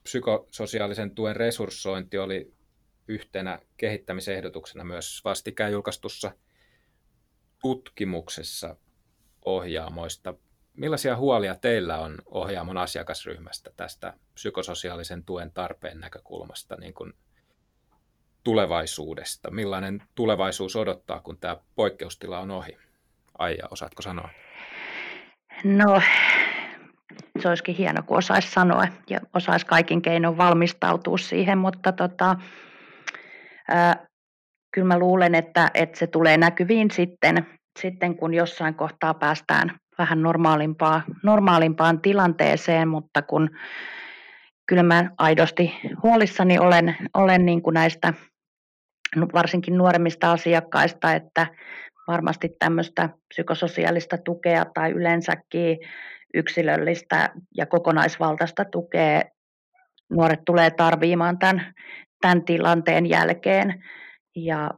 psykososiaalisen 0.04 1.12
tuen 1.12 1.36
resurssointi 1.36 2.18
oli 2.18 2.54
yhtenä 3.08 3.60
kehittämisehdotuksena 3.78 4.84
myös 4.84 5.22
vastikään 5.26 5.72
julkaistussa– 5.72 6.32
tutkimuksessa 7.62 8.76
ohjaamoista. 9.46 10.34
Millaisia 10.74 11.18
huolia 11.18 11.56
teillä 11.56 12.00
on 12.00 12.18
ohjaamon 12.26 12.78
asiakasryhmästä 12.78 13.72
tästä 13.78 14.14
psykososiaalisen 14.34 15.24
tuen 15.24 15.52
tarpeen 15.52 16.00
näkökulmasta 16.00 16.76
niin 16.76 16.94
kuin 16.94 17.14
tulevaisuudesta? 18.44 19.52
Millainen 19.52 20.04
tulevaisuus 20.16 20.76
odottaa, 20.76 21.22
kun 21.22 21.38
tämä 21.38 21.58
poikkeustila 21.76 22.40
on 22.40 22.52
ohi? 22.52 22.78
Aija, 23.38 23.68
osaatko 23.72 24.02
sanoa? 24.02 24.30
No, 25.64 26.02
se 27.40 27.48
olisikin 27.48 27.76
hieno, 27.76 28.04
kun 28.04 28.18
osaisi 28.18 28.52
sanoa 28.52 28.88
ja 29.10 29.20
osaisi 29.34 29.66
kaikin 29.66 30.02
keinoin 30.02 30.38
valmistautua 30.38 31.18
siihen, 31.18 31.58
mutta 31.58 31.92
tota, 31.92 32.36
ää, 33.70 34.08
kyllä 34.74 34.88
mä 34.88 35.00
luulen, 35.00 35.36
että, 35.36 35.72
että 35.74 36.00
se 36.00 36.08
tulee 36.08 36.38
näkyviin 36.38 36.92
sitten, 36.92 37.46
sitten, 37.80 38.18
kun 38.18 38.34
jossain 38.34 38.76
kohtaa 38.76 39.14
päästään 39.14 39.80
vähän 39.98 40.22
normaalimpaan, 40.22 41.04
normaalimpaan 41.24 42.02
tilanteeseen, 42.02 42.88
mutta 42.88 43.22
kun 43.22 43.50
kyllä 44.68 44.84
mä 44.84 45.10
aidosti 45.18 45.74
huolissani 46.04 46.60
olen, 46.60 46.96
olen 47.14 47.46
niin 47.46 47.62
kuin 47.62 47.74
näistä 47.74 48.14
varsinkin 49.34 49.78
nuoremmista 49.78 50.32
asiakkaista, 50.32 51.14
että 51.14 51.48
varmasti 52.08 52.50
tämmöistä 52.60 53.10
psykososiaalista 53.28 54.18
tukea 54.18 54.66
tai 54.66 54.92
yleensäkin 54.92 55.78
yksilöllistä 56.34 57.30
ja 57.58 57.66
kokonaisvaltaista 57.66 58.66
tukea 58.66 59.22
nuoret 60.10 60.40
tulee 60.46 60.72
tarviimaan 60.72 61.40
tämän, 61.40 61.74
tämän 62.22 62.46
tilanteen 62.46 63.06
jälkeen. 63.06 63.84
Ja 64.36 64.72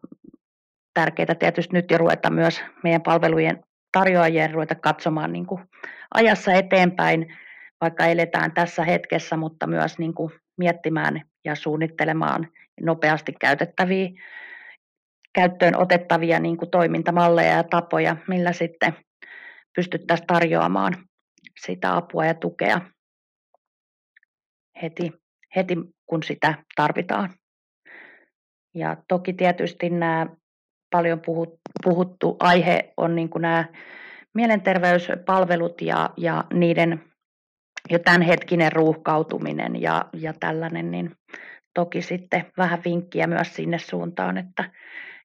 tärkeää 0.93 1.35
tietysti 1.39 1.73
nyt 1.73 1.91
jo 1.91 1.97
ruveta 1.97 2.29
myös 2.29 2.63
meidän 2.83 3.01
palvelujen 3.01 3.63
tarjoajien 3.91 4.51
ruveta 4.51 4.75
katsomaan 4.75 5.33
niin 5.33 5.45
kuin 5.45 5.63
ajassa 6.13 6.53
eteenpäin, 6.53 7.37
vaikka 7.81 8.05
eletään 8.05 8.51
tässä 8.53 8.83
hetkessä, 8.83 9.37
mutta 9.37 9.67
myös 9.67 9.99
niin 9.99 10.13
kuin 10.13 10.31
miettimään 10.57 11.21
ja 11.45 11.55
suunnittelemaan 11.55 12.47
nopeasti 12.81 13.33
käytettäviä, 13.39 14.09
käyttöön 15.33 15.75
otettavia 15.75 16.39
niin 16.39 16.57
kuin 16.57 16.71
toimintamalleja 16.71 17.51
ja 17.51 17.63
tapoja, 17.63 18.17
millä 18.27 18.53
sitten 18.53 18.93
pystyttäisiin 19.75 20.27
tarjoamaan 20.27 20.93
sitä 21.59 21.95
apua 21.95 22.25
ja 22.25 22.33
tukea 22.33 22.81
heti, 24.81 25.11
heti 25.55 25.75
kun 26.05 26.23
sitä 26.23 26.63
tarvitaan. 26.75 27.33
Ja 28.75 28.97
toki 29.07 29.33
tietysti 29.33 29.89
nämä 29.89 30.27
paljon 30.91 31.21
puhuttu 31.83 32.37
aihe 32.39 32.93
on 32.97 33.15
niin 33.15 33.29
kuin 33.29 33.41
nämä 33.41 33.65
mielenterveyspalvelut 34.33 35.81
ja, 35.81 36.09
ja 36.17 36.43
niiden 36.53 37.03
jo 37.89 37.99
tämänhetkinen 37.99 38.71
ruuhkautuminen 38.71 39.81
ja, 39.81 40.05
ja 40.13 40.33
tällainen, 40.39 40.91
niin 40.91 41.11
toki 41.73 42.01
sitten 42.01 42.45
vähän 42.57 42.81
vinkkiä 42.85 43.27
myös 43.27 43.55
sinne 43.55 43.79
suuntaan, 43.79 44.37
että, 44.37 44.71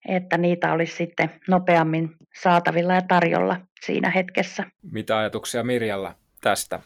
että 0.09 0.39
niitä 0.39 0.73
olisi 0.73 0.97
sitten 0.97 1.31
nopeammin 1.49 2.17
saatavilla 2.43 2.95
ja 2.95 3.03
tarjolla 3.03 3.57
siinä 3.81 4.11
hetkessä. 4.11 4.65
Mitä 4.93 5.19
ajatuksia 5.19 5.65
Mirjalla 5.65 6.15
tästä 6.41 6.81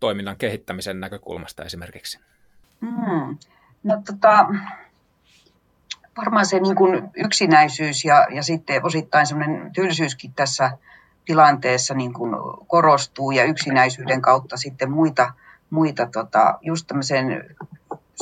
toiminnan 0.00 0.36
kehittämisen 0.36 1.00
näkökulmasta 1.00 1.64
esimerkiksi? 1.64 2.18
Hmm. 2.80 3.38
No, 3.82 4.02
tota, 4.06 4.46
varmaan 6.16 6.46
se 6.46 6.60
niin 6.60 6.76
kuin 6.76 7.10
yksinäisyys 7.16 8.04
ja, 8.04 8.26
ja 8.34 8.42
sitten 8.42 8.84
osittain 8.84 9.26
semmoinen 9.26 9.72
tylsyyskin 9.72 10.32
tässä 10.32 10.70
tilanteessa 11.24 11.94
niin 11.94 12.12
kuin 12.12 12.34
korostuu 12.66 13.30
ja 13.30 13.44
yksinäisyyden 13.44 14.22
kautta 14.22 14.56
sitten 14.56 14.90
muita, 14.90 15.32
muita 15.70 16.06
tota, 16.06 16.58
just 16.62 16.86
tämmöiseen 16.86 17.56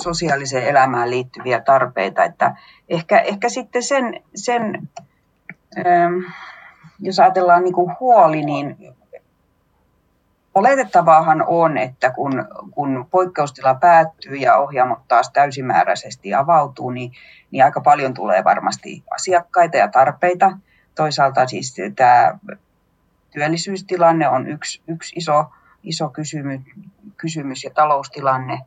sosiaaliseen 0.03 0.67
elämään 0.67 1.11
liittyviä 1.11 1.61
tarpeita. 1.61 2.25
Että 2.25 2.57
ehkä, 2.89 3.19
ehkä 3.19 3.49
sitten 3.49 3.83
sen, 3.83 4.23
sen 4.35 4.89
ähm, 5.79 6.15
jos 7.01 7.21
ajatellaan 7.21 7.65
niin 7.65 7.75
kuin 7.75 7.97
huoli, 8.01 8.45
niin 8.45 8.77
Oletettavaahan 10.57 11.45
on, 11.47 11.79
että 11.79 12.11
kun, 12.11 12.45
kun 12.71 13.07
poikkeustila 13.11 13.75
päättyy 13.75 14.37
ja 14.37 14.57
ohjaamot 14.57 15.09
taas 15.09 15.31
täysimääräisesti 15.31 16.35
avautuu, 16.35 16.91
niin, 16.91 17.13
niin 17.51 17.65
aika 17.65 17.81
paljon 17.81 18.15
tulee 18.15 18.45
varmasti 18.45 19.05
asiakkaita 19.11 19.77
ja 19.77 19.89
tarpeita. 19.89 20.59
Toisaalta 20.95 21.47
siis 21.47 21.77
tämä 21.97 22.39
työllisyystilanne 23.31 24.29
on 24.29 24.49
yksi, 24.49 24.83
yksi 24.89 25.17
iso, 25.17 25.45
iso 25.83 26.09
kysymys, 26.09 26.61
kysymys 27.17 27.65
ja 27.65 27.71
taloustilanne 27.71 28.61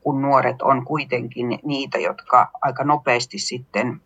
kun 0.00 0.22
nuoret 0.22 0.62
on 0.62 0.84
kuitenkin 0.84 1.58
niitä, 1.62 1.98
jotka 1.98 2.50
aika 2.62 2.84
nopeasti 2.84 3.38
sitten 3.38 4.00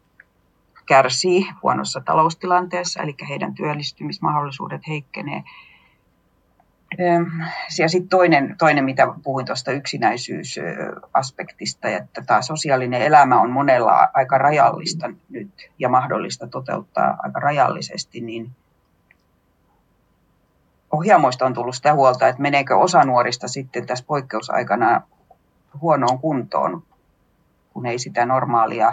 kärsii 0.86 1.46
huonossa 1.62 2.00
taloustilanteessa, 2.00 3.02
eli 3.02 3.14
heidän 3.28 3.54
työllistymismahdollisuudet 3.54 4.80
heikkenee. 4.88 5.42
Ja 7.78 7.88
sitten 7.88 8.08
toinen, 8.08 8.54
toinen, 8.58 8.84
mitä 8.84 9.14
puhuin 9.22 9.46
tuosta 9.46 9.72
yksinäisyysaspektista, 9.72 11.88
että 11.88 12.22
tämä 12.26 12.42
sosiaalinen 12.42 13.02
elämä 13.02 13.40
on 13.40 13.50
monella 13.50 14.08
aika 14.14 14.38
rajallista 14.38 15.10
nyt 15.28 15.70
ja 15.78 15.88
mahdollista 15.88 16.46
toteuttaa 16.46 17.16
aika 17.22 17.40
rajallisesti, 17.40 18.20
niin 18.20 18.50
ohjaamoista 20.92 21.46
on 21.46 21.54
tullut 21.54 21.74
sitä 21.74 21.94
huolta, 21.94 22.28
että 22.28 22.42
meneekö 22.42 22.76
osa 22.76 23.04
nuorista 23.04 23.48
sitten 23.48 23.86
tässä 23.86 24.04
poikkeusaikana 24.08 25.02
huonoon 25.80 26.18
kuntoon, 26.18 26.82
kun 27.72 27.86
ei 27.86 27.98
sitä 27.98 28.26
normaalia 28.26 28.92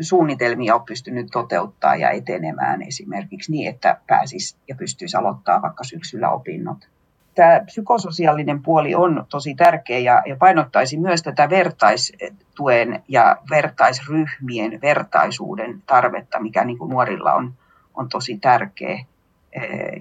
suunnitelmia 0.00 0.74
ole 0.74 0.82
pystynyt 0.86 1.26
toteuttaa 1.32 1.96
ja 1.96 2.10
etenemään 2.10 2.82
esimerkiksi 2.82 3.52
niin, 3.52 3.70
että 3.70 3.96
pääsisi 4.06 4.56
ja 4.68 4.74
pystyisi 4.74 5.16
aloittaa 5.16 5.62
vaikka 5.62 5.84
syksyllä 5.84 6.30
opinnot. 6.30 6.88
Tämä 7.34 7.60
psykososiaalinen 7.64 8.62
puoli 8.62 8.94
on 8.94 9.26
tosi 9.28 9.54
tärkeä 9.54 9.98
ja, 9.98 10.22
ja 10.26 10.36
painottaisi 10.36 10.96
myös 10.98 11.22
tätä 11.22 11.50
vertaistuen 11.50 13.02
ja 13.08 13.36
vertaisryhmien 13.50 14.80
vertaisuuden 14.80 15.82
tarvetta, 15.86 16.40
mikä 16.40 16.64
niin 16.64 16.78
kuin 16.78 16.90
nuorilla 16.90 17.32
on, 17.32 17.54
on 17.94 18.08
tosi 18.08 18.38
tärkeä. 18.38 19.04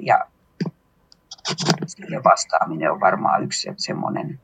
Ja 0.04 0.26
siihen 1.88 2.24
vastaaminen 2.24 2.92
on 2.92 3.00
varmaan 3.00 3.44
yksi 3.44 3.74
semmoinen, 3.78 4.40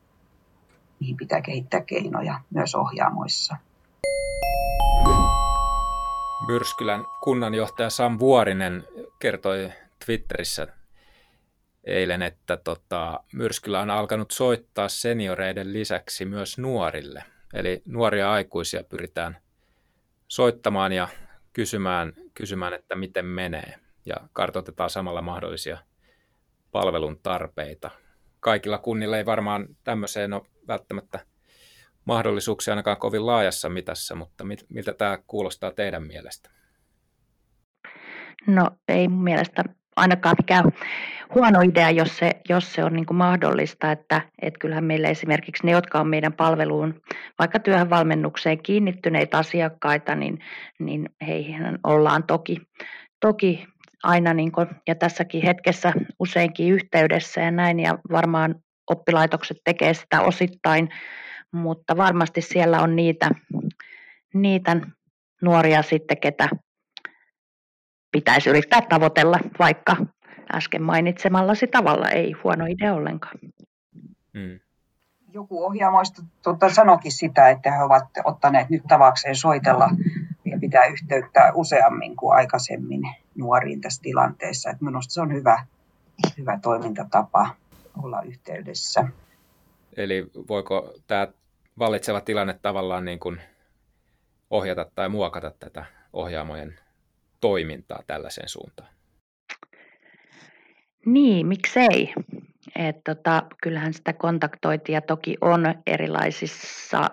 mihin 1.00 1.16
pitää 1.16 1.40
kehittää 1.40 1.80
keinoja 1.80 2.40
myös 2.50 2.74
ohjaamoissa. 2.74 3.56
Myrskylän 6.46 7.04
kunnanjohtaja 7.22 7.90
Sam 7.90 8.18
Vuorinen 8.18 8.84
kertoi 9.18 9.72
Twitterissä 10.06 10.66
eilen, 11.84 12.22
että 12.22 12.56
tota, 12.56 13.20
Myrskylä 13.32 13.80
on 13.80 13.90
alkanut 13.90 14.30
soittaa 14.30 14.88
senioreiden 14.88 15.72
lisäksi 15.72 16.24
myös 16.24 16.58
nuorille. 16.58 17.24
Eli 17.54 17.82
nuoria 17.86 18.32
aikuisia 18.32 18.84
pyritään 18.84 19.36
soittamaan 20.28 20.92
ja 20.92 21.08
kysymään, 21.52 22.12
kysymään, 22.34 22.74
että 22.74 22.96
miten 22.96 23.24
menee. 23.24 23.74
Ja 24.06 24.16
kartoitetaan 24.32 24.90
samalla 24.90 25.22
mahdollisia 25.22 25.78
palvelun 26.72 27.20
tarpeita. 27.22 27.90
Kaikilla 28.40 28.78
kunnilla 28.78 29.16
ei 29.16 29.26
varmaan 29.26 29.66
tämmöiseen 29.84 30.32
ole 30.32 30.42
välttämättä 30.68 31.20
mahdollisuuksia 32.04 32.72
ainakaan 32.72 32.96
kovin 32.96 33.26
laajassa 33.26 33.68
mitassa, 33.68 34.14
mutta 34.14 34.44
miltä 34.68 34.92
tämä 34.92 35.18
kuulostaa 35.26 35.70
teidän 35.70 36.06
mielestä? 36.06 36.50
No 38.46 38.70
ei 38.88 39.08
mun 39.08 39.24
mielestä 39.24 39.64
ainakaan 39.96 40.36
mikään 40.38 40.64
huono 41.34 41.60
idea, 41.60 41.90
jos 41.90 42.18
se, 42.18 42.30
jos 42.48 42.72
se 42.72 42.84
on 42.84 42.92
niin 42.92 43.06
mahdollista, 43.12 43.92
että, 43.92 44.20
että 44.42 44.58
kyllähän 44.58 44.84
meillä 44.84 45.08
esimerkiksi 45.08 45.66
ne, 45.66 45.72
jotka 45.72 46.00
on 46.00 46.08
meidän 46.08 46.32
palveluun, 46.32 47.00
vaikka 47.38 47.58
työhön 47.58 47.90
valmennukseen 47.90 48.62
kiinnittyneitä 48.62 49.38
asiakkaita, 49.38 50.14
niin, 50.14 50.38
niin 50.78 51.10
heihin 51.26 51.78
ollaan 51.84 52.24
toki, 52.24 52.56
toki 53.20 53.66
aina 54.02 54.34
niin 54.34 54.52
kuin, 54.52 54.68
ja 54.86 54.94
tässäkin 54.94 55.42
hetkessä 55.42 55.92
useinkin 56.18 56.72
yhteydessä 56.72 57.40
ja 57.40 57.50
näin, 57.50 57.80
ja 57.80 57.98
varmaan 58.10 58.54
oppilaitokset 58.90 59.56
tekee 59.64 59.94
sitä 59.94 60.20
osittain, 60.20 60.88
mutta 61.52 61.96
varmasti 61.96 62.40
siellä 62.40 62.80
on 62.80 62.96
niitä, 62.96 63.30
niitä 64.34 64.76
nuoria 65.42 65.82
sitten, 65.82 66.20
ketä 66.20 66.48
pitäisi 68.12 68.50
yrittää 68.50 68.80
tavoitella, 68.88 69.38
vaikka 69.58 69.96
äsken 70.54 70.82
mainitsemallasi 70.82 71.66
tavalla 71.66 72.08
ei 72.08 72.32
huono 72.44 72.66
idea 72.66 72.94
ollenkaan. 72.94 73.38
Hmm. 74.38 74.60
Joku 75.32 75.64
ohjaamoista 75.64 76.22
tuota, 76.42 76.68
sanokin 76.68 77.12
sitä, 77.12 77.48
että 77.48 77.72
he 77.72 77.82
ovat 77.82 78.04
ottaneet 78.24 78.70
nyt 78.70 78.82
tavakseen 78.88 79.36
soitella 79.36 79.90
pitää 80.68 80.86
yhteyttä 80.86 81.52
useammin 81.54 82.16
kuin 82.16 82.36
aikaisemmin 82.36 83.02
nuoriin 83.34 83.80
tässä 83.80 84.02
tilanteessa. 84.02 84.70
Että 84.70 84.84
minusta 84.84 85.14
se 85.14 85.20
on 85.20 85.32
hyvä, 85.32 85.66
hyvä 86.38 86.58
toimintatapa 86.62 87.50
olla 88.02 88.22
yhteydessä. 88.22 89.04
Eli 89.96 90.30
voiko 90.48 90.94
tämä 91.06 91.28
vallitseva 91.78 92.20
tilanne 92.20 92.58
tavallaan 92.62 93.04
niin 93.04 93.18
kuin 93.18 93.40
ohjata 94.50 94.86
tai 94.94 95.08
muokata 95.08 95.52
tätä 95.58 95.84
ohjaamojen 96.12 96.78
toimintaa 97.40 98.02
tällaiseen 98.06 98.48
suuntaan? 98.48 98.88
Niin, 101.06 101.46
miksei. 101.46 102.14
Et 102.76 102.96
tota, 103.04 103.42
kyllähän 103.62 103.94
sitä 103.94 104.12
kontaktointia 104.12 105.00
toki 105.00 105.36
on 105.40 105.74
erilaisissa 105.86 107.10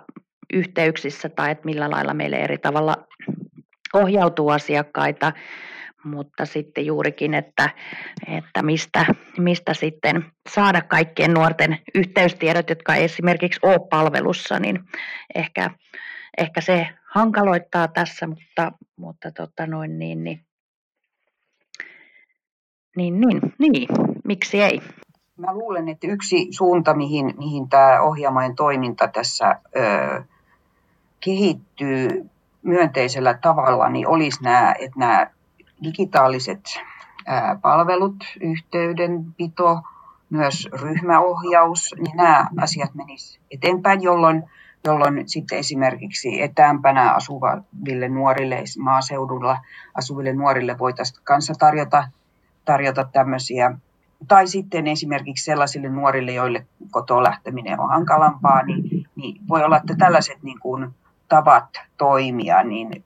yhteyksissä 0.54 1.30
tai 1.30 1.52
että 1.52 1.66
millä 1.66 1.90
lailla 1.90 2.14
meille 2.14 2.36
eri 2.36 2.58
tavalla 2.58 3.08
ohjautuu 3.96 4.50
asiakkaita, 4.50 5.34
mutta 6.04 6.46
sitten 6.46 6.86
juurikin, 6.86 7.34
että, 7.34 7.70
että 8.28 8.64
mistä, 8.64 9.06
mistä 9.38 9.74
sitten 9.74 10.26
saada 10.50 10.82
kaikkien 10.82 11.34
nuorten 11.34 11.78
yhteystiedot, 11.96 12.70
jotka 12.70 12.96
ei 12.96 13.04
esimerkiksi 13.04 13.60
ole 13.64 13.80
palvelussa, 13.90 14.60
niin 14.60 14.80
ehkä, 15.36 15.70
ehkä 16.38 16.62
se 16.62 16.88
hankaloittaa 17.14 17.88
tässä, 17.88 18.28
mutta, 18.28 18.72
mutta 18.96 19.32
tota 19.32 19.68
noin, 19.68 20.00
niin, 20.00 20.24
niin, 20.24 20.46
niin, 22.96 23.22
niin, 23.22 23.42
niin, 23.60 23.88
miksi 24.24 24.62
ei? 24.62 24.82
Mä 25.38 25.54
luulen, 25.54 25.90
että 25.90 26.08
yksi 26.08 26.48
suunta, 26.52 26.94
mihin, 26.94 27.34
mihin 27.38 27.70
tämä 27.70 28.02
ohjaamojen 28.02 28.56
toiminta 28.56 29.08
tässä 29.08 29.60
ö, 29.76 30.24
kehittyy 31.20 32.30
myönteisellä 32.66 33.34
tavalla, 33.34 33.90
niin 33.90 34.08
olisi 34.08 34.44
nämä, 34.44 34.76
että 34.80 35.00
nämä 35.00 35.28
digitaaliset 35.84 36.62
palvelut, 37.62 38.16
yhteydenpito, 38.42 39.82
myös 40.30 40.70
ryhmäohjaus, 40.82 41.96
niin 42.00 42.18
nämä 42.18 42.48
asiat 42.58 42.96
menisivät 42.96 43.46
eteenpäin, 43.52 44.02
jolloin 44.02 44.44
jolloin 44.86 45.30
sitten 45.30 45.58
esimerkiksi 45.58 46.42
etäämpänä 46.42 47.12
asuville 47.12 48.10
nuorille, 48.10 48.64
maaseudulla 48.80 49.58
asuville 49.96 50.34
nuorille 50.34 50.80
voitaisiin 50.80 51.22
kanssa 51.24 51.54
tarjota, 51.60 52.08
tarjota 52.66 53.04
tämmöisiä, 53.14 53.78
tai 54.28 54.48
sitten 54.48 54.88
esimerkiksi 54.88 55.46
sellaisille 55.46 55.90
nuorille, 55.90 56.32
joille 56.32 56.66
kotoa 56.92 57.24
lähteminen 57.24 57.80
on 57.80 57.90
hankalampaa, 57.90 58.64
niin, 58.64 59.08
niin 59.16 59.42
voi 59.50 59.64
olla, 59.64 59.78
että 59.78 59.96
tällaiset 59.98 60.44
niin 60.44 60.60
kuin 60.60 60.90
tavat 61.30 61.70
toimia 61.98 62.64
niin 62.64 63.06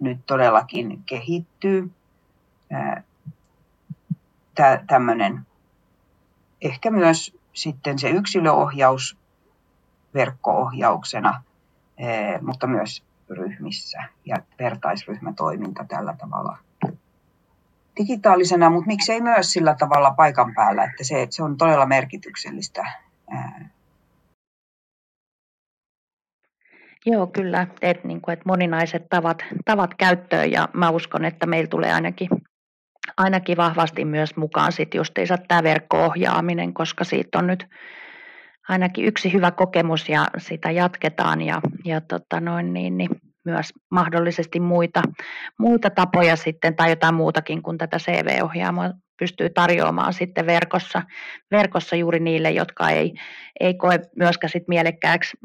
nyt 0.00 0.26
todellakin 0.26 1.02
kehittyy. 1.06 1.90
Tämmöinen 4.86 5.46
ehkä 6.62 6.90
myös 6.90 7.36
sitten 7.52 7.98
se 7.98 8.10
yksilöohjaus 8.10 9.18
verkkoohjauksena, 10.14 11.42
mutta 12.42 12.66
myös 12.66 13.04
ryhmissä 13.30 14.02
ja 14.24 14.36
vertaisryhmätoiminta 14.58 15.84
tällä 15.88 16.14
tavalla 16.18 16.58
digitaalisena, 17.98 18.70
mutta 18.70 18.86
miksei 18.86 19.20
myös 19.20 19.52
sillä 19.52 19.74
tavalla 19.74 20.10
paikan 20.10 20.54
päällä, 20.54 20.84
että 20.84 21.04
se, 21.04 21.26
se 21.30 21.42
on 21.42 21.56
todella 21.56 21.86
merkityksellistä. 21.86 22.84
Joo, 27.10 27.26
kyllä, 27.26 27.66
että, 27.82 28.08
niin 28.08 28.20
kuin, 28.20 28.32
että 28.32 28.42
moninaiset 28.46 29.06
tavat, 29.10 29.44
tavat 29.64 29.94
käyttöön 29.94 30.52
ja 30.52 30.68
mä 30.72 30.90
uskon, 30.90 31.24
että 31.24 31.46
meillä 31.46 31.68
tulee 31.68 31.92
ainakin, 31.92 32.28
ainakin 33.16 33.56
vahvasti 33.56 34.04
myös 34.04 34.36
mukaan 34.36 34.72
sitten 34.72 34.98
justiinsa 34.98 35.38
tämä 35.48 35.62
verkko-ohjaaminen, 35.62 36.74
koska 36.74 37.04
siitä 37.04 37.38
on 37.38 37.46
nyt 37.46 37.66
ainakin 38.68 39.04
yksi 39.04 39.32
hyvä 39.32 39.50
kokemus 39.50 40.08
ja 40.08 40.26
sitä 40.38 40.70
jatketaan 40.70 41.42
ja, 41.42 41.60
ja 41.84 42.00
tota 42.00 42.40
noin, 42.40 42.72
niin, 42.72 42.98
niin 42.98 43.10
myös 43.44 43.72
mahdollisesti 43.90 44.60
muita, 44.60 45.02
muita 45.58 45.90
tapoja 45.90 46.36
sitten 46.36 46.76
tai 46.76 46.90
jotain 46.90 47.14
muutakin 47.14 47.62
kuin 47.62 47.78
tätä 47.78 47.98
CV-ohjaamoa 47.98 48.90
pystyy 49.18 49.50
tarjoamaan 49.50 50.12
sitten 50.12 50.46
verkossa, 50.46 51.02
verkossa 51.50 51.96
juuri 51.96 52.20
niille, 52.20 52.50
jotka 52.50 52.90
ei, 52.90 53.14
ei 53.60 53.74
koe 53.74 54.00
myöskään 54.16 54.50
sit 54.50 54.68
mielekkääksi 54.68 55.36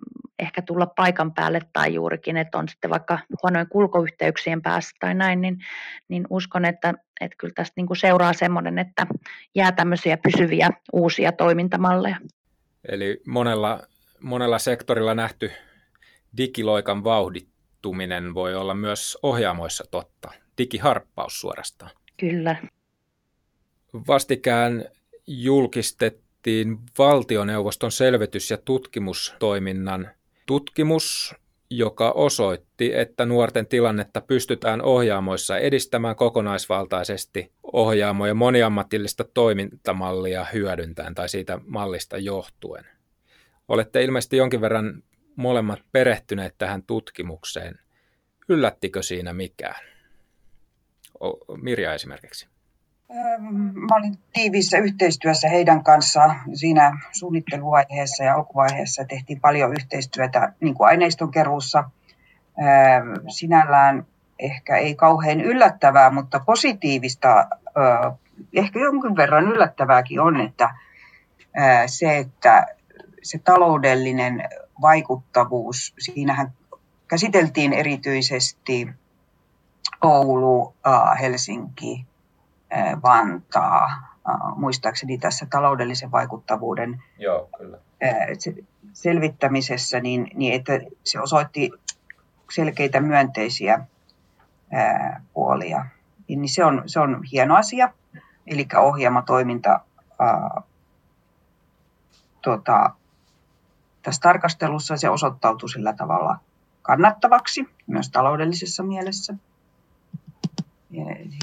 ehkä 0.43 0.61
tulla 0.61 0.85
paikan 0.85 1.33
päälle 1.33 1.59
tai 1.73 1.93
juurikin, 1.93 2.37
että 2.37 2.57
on 2.57 2.69
sitten 2.69 2.89
vaikka 2.89 3.19
huonoin 3.43 3.67
kulkuyhteyksien 3.69 4.61
päässä 4.61 4.95
tai 4.99 5.13
näin, 5.13 5.41
niin, 5.41 5.57
niin 6.07 6.27
uskon, 6.29 6.65
että, 6.65 6.93
että 7.21 7.35
kyllä 7.37 7.53
tästä 7.55 7.73
niin 7.75 7.87
kuin 7.87 7.97
seuraa 7.97 8.33
semmoinen, 8.33 8.79
että 8.79 9.07
jää 9.55 9.71
tämmöisiä 9.71 10.17
pysyviä 10.17 10.69
uusia 10.93 11.31
toimintamalleja. 11.31 12.17
Eli 12.87 13.21
monella, 13.27 13.81
monella 14.19 14.59
sektorilla 14.59 15.15
nähty 15.15 15.51
digiloikan 16.37 17.03
vauhdittuminen 17.03 18.33
voi 18.33 18.55
olla 18.55 18.73
myös 18.73 19.17
ohjaamoissa 19.23 19.83
totta. 19.91 20.31
Digiharppaus 20.57 21.41
suorastaan. 21.41 21.91
Kyllä. 22.19 22.55
Vastikään 24.07 24.85
julkistettiin 25.27 26.77
valtioneuvoston 26.97 27.91
selvitys- 27.91 28.51
ja 28.51 28.57
tutkimustoiminnan 28.57 30.09
tutkimus, 30.45 31.35
joka 31.69 32.11
osoitti, 32.11 32.95
että 32.95 33.25
nuorten 33.25 33.67
tilannetta 33.67 34.21
pystytään 34.21 34.81
ohjaamoissa 34.81 35.57
edistämään 35.57 36.15
kokonaisvaltaisesti 36.15 37.51
ohjaamojen 37.73 38.37
moniammatillista 38.37 39.23
toimintamallia 39.23 40.45
hyödyntäen 40.53 41.15
tai 41.15 41.29
siitä 41.29 41.59
mallista 41.65 42.17
johtuen. 42.17 42.85
Olette 43.67 44.03
ilmeisesti 44.03 44.37
jonkin 44.37 44.61
verran 44.61 45.03
molemmat 45.35 45.79
perehtyneet 45.91 46.55
tähän 46.57 46.83
tutkimukseen. 46.83 47.79
Yllättikö 48.49 49.03
siinä 49.03 49.33
mikään? 49.33 49.85
Mirja 51.61 51.93
esimerkiksi. 51.93 52.52
Mä 53.73 53.95
olin 53.95 54.17
tiiviissä 54.33 54.77
yhteistyössä 54.77 55.49
heidän 55.49 55.83
kanssaan 55.83 56.35
siinä 56.53 56.99
suunnitteluvaiheessa 57.11 58.23
ja 58.23 58.33
alkuvaiheessa. 58.35 59.05
Tehtiin 59.05 59.41
paljon 59.41 59.73
yhteistyötä 59.73 60.53
niin 60.59 60.73
kuin 60.73 60.87
aineistonkeruussa. 60.87 61.83
Sinällään 63.27 64.05
ehkä 64.39 64.77
ei 64.77 64.95
kauhean 64.95 65.41
yllättävää, 65.41 66.09
mutta 66.09 66.39
positiivista, 66.45 67.47
ehkä 68.53 68.79
jonkin 68.79 69.15
verran 69.15 69.47
yllättävääkin 69.47 70.19
on, 70.19 70.41
että 70.41 70.75
se, 71.85 72.17
että 72.17 72.65
se 73.23 73.37
taloudellinen 73.37 74.49
vaikuttavuus, 74.81 75.93
siinähän 75.99 76.51
käsiteltiin 77.07 77.73
erityisesti 77.73 78.89
Oulu, 80.01 80.75
Helsinki, 81.21 82.05
Vantaa, 83.03 84.13
muistaakseni 84.55 85.17
tässä 85.17 85.47
taloudellisen 85.49 86.11
vaikuttavuuden 86.11 87.03
Joo, 87.17 87.49
kyllä. 87.57 87.77
selvittämisessä, 88.93 89.99
niin, 89.99 90.31
niin 90.33 90.53
että 90.53 90.73
se 91.03 91.19
osoitti 91.19 91.71
selkeitä 92.51 92.99
myönteisiä 92.99 93.85
puolia. 95.33 95.85
Niin 96.27 96.49
se 96.49 96.65
on, 96.65 96.83
se 96.85 96.99
on 96.99 97.23
hieno 97.31 97.55
asia. 97.55 97.93
Eli 98.47 98.67
ohjelmatoiminta 98.77 99.79
ää, 100.19 100.61
tota, 102.41 102.89
tässä 104.01 104.21
tarkastelussa 104.21 104.97
se 104.97 105.09
osoittautui 105.09 105.69
sillä 105.69 105.93
tavalla 105.93 106.39
kannattavaksi, 106.81 107.69
myös 107.87 108.09
taloudellisessa 108.09 108.83
mielessä. 108.83 109.33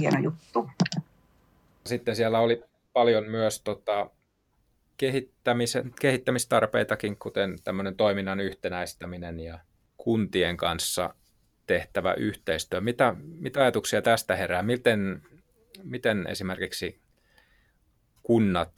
Hieno 0.01 0.21
juttu. 0.21 0.71
Sitten 1.91 2.17
siellä 2.17 2.41
oli 2.41 2.63
paljon 2.93 3.25
myös 3.25 3.63
tota, 3.63 4.11
kehittämisen, 4.97 5.93
kehittämistarpeitakin, 6.01 7.19
kuten 7.19 7.59
tämmöinen 7.65 7.97
toiminnan 7.97 8.41
yhtenäistäminen 8.41 9.41
ja 9.41 9.59
kuntien 9.97 10.57
kanssa 10.57 11.15
tehtävä 11.67 12.15
yhteistyö. 12.15 12.81
Mitä, 12.81 13.17
mitä 13.19 13.61
ajatuksia 13.61 14.03
tästä 14.03 14.37
herää? 14.37 14.63
Miten, 14.63 15.23
miten 15.83 16.27
esimerkiksi 16.27 17.01
kunnat 18.23 18.73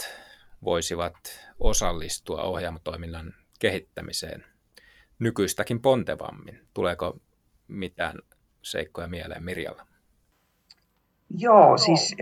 voisivat 0.65 1.17
osallistua 1.59 2.43
ohjaamotoiminnan 2.43 3.35
kehittämiseen 3.59 4.45
nykyistäkin 5.19 5.83
pontevammin? 5.83 6.61
Tuleeko 6.75 7.21
mitään 7.69 8.19
seikkoja 8.63 9.09
mieleen 9.09 9.45
Mirjalla? 9.45 9.92
Joo, 11.39 11.79
siis 11.79 12.17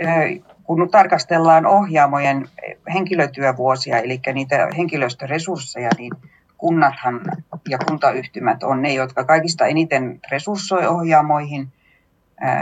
kun 0.64 0.88
tarkastellaan 0.90 1.66
ohjaamojen 1.66 2.48
henkilötyövuosia, 2.94 3.98
eli 3.98 4.20
niitä 4.34 4.68
henkilöstöresursseja, 4.76 5.90
niin 5.98 6.12
kunnathan 6.58 7.20
ja 7.68 7.78
kuntayhtymät 7.78 8.62
on 8.62 8.82
ne, 8.82 8.94
jotka 8.94 9.24
kaikista 9.24 9.66
eniten 9.66 10.20
resurssoi 10.30 10.86
ohjaamoihin. 10.86 11.68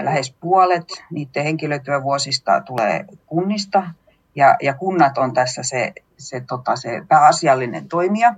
Lähes 0.02 0.36
puolet 0.40 1.04
niiden 1.10 1.44
henkilötyövuosista 1.44 2.60
tulee 2.60 3.04
kunnista, 3.26 3.82
ja, 4.34 4.56
ja 4.62 4.74
kunnat 4.74 5.18
on 5.18 5.34
tässä 5.34 5.62
se, 5.62 5.92
se, 6.18 6.40
tota, 6.40 6.76
se 6.76 7.02
pääasiallinen 7.08 7.88
toimija, 7.88 8.34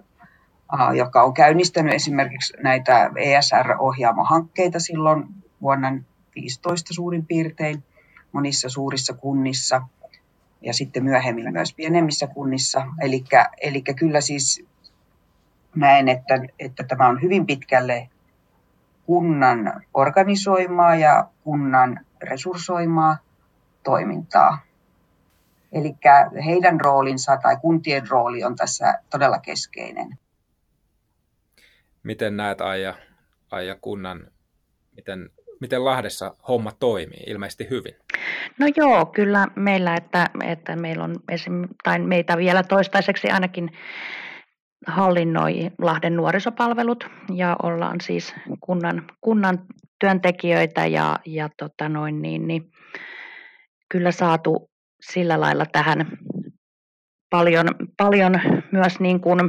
joka 0.96 1.22
on 1.22 1.34
käynnistänyt 1.34 1.94
esimerkiksi 1.94 2.54
näitä 2.62 3.10
ESR-ohjaamohankkeita 3.16 4.80
silloin 4.80 5.24
vuonna 5.62 5.98
15 6.34 6.94
suurin 6.94 7.26
piirtein 7.26 7.84
monissa 8.32 8.68
suurissa 8.68 9.14
kunnissa 9.14 9.82
ja 10.60 10.74
sitten 10.74 11.04
myöhemmin 11.04 11.52
myös 11.52 11.74
pienemmissä 11.74 12.26
kunnissa. 12.26 12.86
Eli 13.60 13.82
kyllä 13.98 14.20
siis 14.20 14.64
näen, 15.76 16.08
että, 16.08 16.34
että 16.58 16.84
tämä 16.84 17.08
on 17.08 17.22
hyvin 17.22 17.46
pitkälle 17.46 18.08
kunnan 19.06 19.84
organisoimaa 19.94 20.96
ja 20.96 21.28
kunnan 21.44 22.06
resurssoimaa 22.22 23.18
toimintaa. 23.82 24.58
Eli 25.72 25.96
heidän 26.44 26.80
roolinsa 26.80 27.36
tai 27.36 27.56
kuntien 27.56 28.08
rooli 28.08 28.44
on 28.44 28.56
tässä 28.56 28.94
todella 29.10 29.38
keskeinen. 29.38 30.18
Miten 32.02 32.36
näet 32.36 32.60
Aija, 32.60 32.94
Aija 33.50 33.76
kunnan, 33.80 34.26
miten, 34.96 35.30
miten 35.60 35.84
Lahdessa 35.84 36.34
homma 36.48 36.72
toimii? 36.72 37.24
Ilmeisesti 37.26 37.66
hyvin. 37.70 37.94
No 38.58 38.66
joo, 38.76 39.06
kyllä 39.06 39.46
meillä, 39.56 39.94
että, 39.94 40.26
että 40.44 40.76
meillä 40.76 41.04
on 41.04 41.16
esim, 41.28 41.68
tai 41.84 41.98
meitä 41.98 42.36
vielä 42.36 42.62
toistaiseksi 42.62 43.30
ainakin 43.30 43.70
hallinnoi 44.86 45.70
Lahden 45.78 46.16
nuorisopalvelut 46.16 47.06
ja 47.34 47.56
ollaan 47.62 48.00
siis 48.00 48.34
kunnan, 48.60 49.06
kunnan 49.20 49.58
työntekijöitä 50.00 50.86
ja, 50.86 51.18
ja 51.26 51.48
tota 51.58 51.88
noin, 51.88 52.22
niin, 52.22 52.46
niin, 52.46 52.62
kyllä 53.88 54.10
saatu 54.10 54.70
sillä 55.00 55.40
lailla 55.40 55.64
tähän 55.72 56.18
paljon, 57.30 57.66
paljon 57.96 58.40
myös 58.72 59.00
niin 59.00 59.20
kuin 59.20 59.40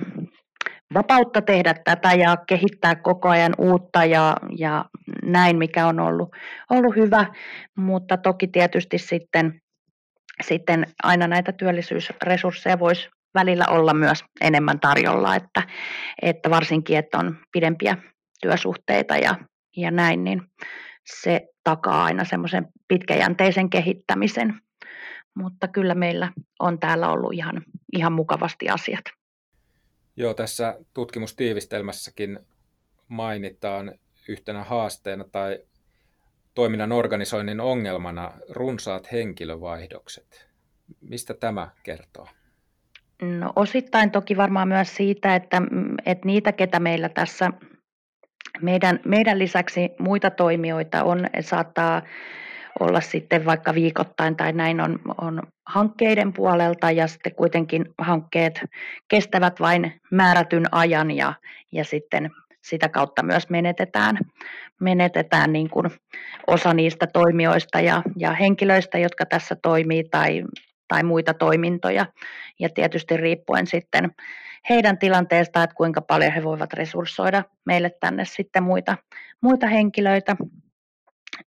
vapautta 0.94 1.42
tehdä 1.42 1.74
tätä 1.74 2.14
ja 2.14 2.38
kehittää 2.48 2.96
koko 2.96 3.30
ajan 3.30 3.56
uutta 3.58 4.06
ja, 4.06 4.38
ja 4.58 4.86
näin, 5.24 5.58
mikä 5.58 5.88
on 5.88 6.00
ollut, 6.00 6.30
ollut 6.70 6.96
hyvä, 6.96 7.26
mutta 7.78 8.18
toki 8.18 8.48
tietysti 8.48 8.98
sitten, 8.98 9.62
sitten 10.44 10.86
aina 11.04 11.28
näitä 11.28 11.52
työllisyysresursseja 11.52 12.80
voisi 12.80 13.10
välillä 13.34 13.66
olla 13.70 13.94
myös 13.94 14.24
enemmän 14.42 14.80
tarjolla, 14.80 15.36
että, 15.36 15.64
että 16.22 16.50
varsinkin, 16.50 16.98
että 16.98 17.18
on 17.18 17.38
pidempiä 17.52 17.98
työsuhteita 18.42 19.18
ja, 19.18 19.36
ja 19.78 19.92
näin, 19.92 20.24
niin 20.24 20.42
se 21.22 21.42
takaa 21.64 22.04
aina 22.04 22.26
semmoisen 22.26 22.68
pitkäjänteisen 22.88 23.70
kehittämisen. 23.70 24.60
Mutta 25.36 25.68
kyllä 25.68 25.96
meillä 25.96 26.32
on 26.60 26.80
täällä 26.80 27.10
ollut 27.10 27.34
ihan, 27.34 27.62
ihan 27.94 28.14
mukavasti 28.14 28.70
asiat. 28.70 29.21
Joo, 30.22 30.34
tässä 30.34 30.78
tutkimustiivistelmässäkin 30.94 32.40
mainitaan 33.08 33.94
yhtenä 34.28 34.64
haasteena 34.64 35.26
tai 35.32 35.60
toiminnan 36.56 36.92
organisoinnin 36.92 37.60
ongelmana 37.60 38.32
runsaat 38.50 39.12
henkilövaihdokset. 39.12 40.48
Mistä 41.02 41.34
tämä 41.34 41.70
kertoo? 41.84 42.28
No, 43.22 43.54
osittain 43.56 44.12
toki 44.12 44.38
varmaan 44.38 44.68
myös 44.68 44.96
siitä, 44.96 45.36
että, 45.36 45.62
että 46.06 46.26
niitä, 46.26 46.52
ketä 46.52 46.80
meillä 46.80 47.10
tässä 47.10 47.52
meidän, 48.62 49.00
meidän 49.06 49.40
lisäksi 49.40 49.90
muita 50.00 50.30
toimijoita 50.30 51.04
on, 51.04 51.26
saattaa 51.42 52.02
sitten 53.00 53.46
vaikka 53.46 53.74
viikoittain 53.74 54.36
tai 54.36 54.54
näin 54.54 54.82
on, 54.82 55.00
on 55.22 55.42
hankkeiden 55.66 56.34
puolelta 56.34 56.92
ja 56.92 57.08
sitten 57.08 57.36
kuitenkin 57.36 57.86
hankkeet 57.98 58.62
kestävät 59.08 59.60
vain 59.60 60.02
määrätyn 60.12 60.66
ajan 60.72 61.12
ja, 61.12 61.34
ja 61.72 61.84
sitten 61.84 62.32
sitä 62.62 62.90
kautta 62.90 63.24
myös 63.24 63.50
menetetään, 63.50 64.18
menetetään 64.80 65.54
niin 65.54 65.70
kuin 65.70 65.92
osa 66.48 66.74
niistä 66.74 67.08
toimijoista 67.08 67.80
ja, 67.80 68.02
ja 68.18 68.32
henkilöistä, 68.32 68.98
jotka 68.98 69.26
tässä 69.26 69.56
toimii 69.56 70.04
tai, 70.04 70.44
tai 70.88 71.04
muita 71.04 71.34
toimintoja. 71.34 72.06
Ja 72.60 72.70
tietysti 72.70 73.18
riippuen 73.18 73.68
sitten 73.68 74.12
heidän 74.70 74.98
tilanteesta, 74.98 75.64
että 75.64 75.76
kuinka 75.76 76.02
paljon 76.02 76.34
he 76.34 76.44
voivat 76.44 76.74
resurssoida 76.74 77.44
meille 77.66 77.92
tänne 78.00 78.26
sitten 78.26 78.64
muita, 78.64 78.98
muita 79.42 79.68
henkilöitä. 79.68 80.36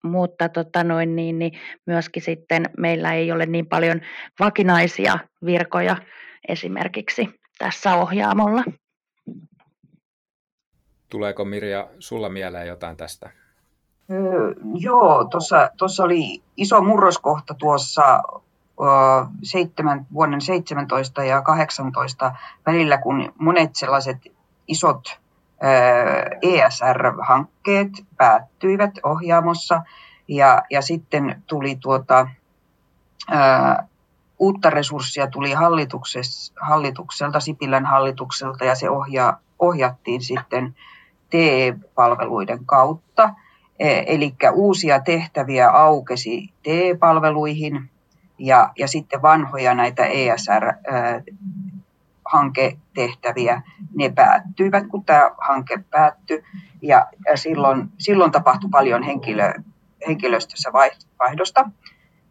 Mutta 0.04 0.50
tota 0.50 0.84
noin, 0.84 1.16
niin, 1.16 1.40
niin 1.40 1.60
myöskin 1.86 2.24
sitten 2.24 2.70
meillä 2.78 3.14
ei 3.14 3.32
ole 3.32 3.46
niin 3.46 3.66
paljon 3.66 4.02
vakinaisia 4.40 5.20
virkoja 5.46 5.96
esimerkiksi 6.48 7.30
tässä 7.58 7.96
ohjaamolla. 7.96 8.64
Tuleeko 11.10 11.46
Mirja 11.46 11.88
sulla 12.00 12.30
mieleen 12.30 12.68
jotain 12.68 12.98
tästä? 12.98 13.30
Öö, 14.12 14.54
joo, 14.74 15.30
tuossa 15.78 16.04
oli 16.04 16.44
iso 16.58 16.82
murroskohta 16.82 17.54
tuossa 17.54 18.24
seitsemän, 19.44 20.06
vuoden 20.14 20.42
17 20.42 21.24
ja 21.24 21.42
18 21.42 22.36
välillä, 22.66 22.98
kun 22.98 23.34
monet 23.40 23.76
sellaiset 23.76 24.18
isot 24.68 25.23
ESR-hankkeet 26.41 27.89
päättyivät 28.18 28.91
ohjaamossa 29.03 29.82
ja, 30.28 30.64
ja 30.70 30.82
sitten 30.82 31.43
tuli 31.47 31.76
tuota, 31.76 32.28
ää, 33.32 33.88
uutta 34.39 34.70
resurssia 34.70 35.28
tuli 35.28 35.53
hallitukselta, 36.61 37.39
Sipilän 37.39 37.86
hallitukselta 37.86 38.66
ja 38.66 38.76
se 38.76 38.89
ohja, 38.89 39.38
ohjattiin 39.59 40.22
sitten 40.22 40.76
TE-palveluiden 41.30 42.66
kautta. 42.66 43.30
E, 43.80 44.03
Eli 44.07 44.36
uusia 44.53 44.99
tehtäviä 44.99 45.70
aukesi 45.70 46.53
TE-palveluihin 46.64 47.89
ja, 48.38 48.72
ja 48.78 48.88
sitten 48.88 49.22
vanhoja 49.22 49.74
näitä 49.74 50.05
ESR-hanketehtäviä, 52.34 53.62
ne 53.96 54.10
päättyivät, 54.10 54.88
kun 54.88 55.06
tämä 55.06 55.32
hanke 55.38 55.80
päättyi. 55.90 56.44
Ja, 56.82 57.08
ja 57.26 57.38
silloin, 57.38 57.90
silloin 57.98 58.32
tapahtui 58.32 58.70
paljon 58.70 59.04
henkilö, 59.04 59.54
henkilöstössä 60.08 60.72
vaihdosta. 61.20 61.70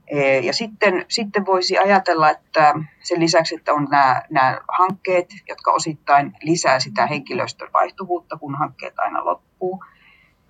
E, 0.06 0.38
ja 0.38 0.52
sitten, 0.52 1.04
sitten 1.08 1.46
voisi 1.46 1.78
ajatella, 1.78 2.30
että 2.30 2.74
sen 3.00 3.20
lisäksi, 3.20 3.54
että 3.54 3.72
on 3.72 3.88
nämä, 3.90 4.22
nämä 4.30 4.58
hankkeet, 4.68 5.30
jotka 5.48 5.72
osittain 5.72 6.32
lisää 6.42 6.80
sitä 6.80 7.06
henkilöstön 7.06 7.68
vaihtuvuutta, 7.72 8.36
kun 8.36 8.54
hankkeet 8.54 8.98
aina 8.98 9.24
loppuu, 9.24 9.84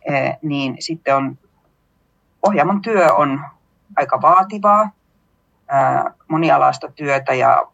e, 0.08 0.32
niin 0.42 0.76
sitten 0.78 1.16
on 1.16 1.38
ohjaamon 2.42 2.82
työ 2.82 3.12
on 3.12 3.40
aika 3.96 4.22
vaativaa, 4.22 4.90
monialaista 6.28 6.88
työtä 6.88 7.34
ja 7.34 7.66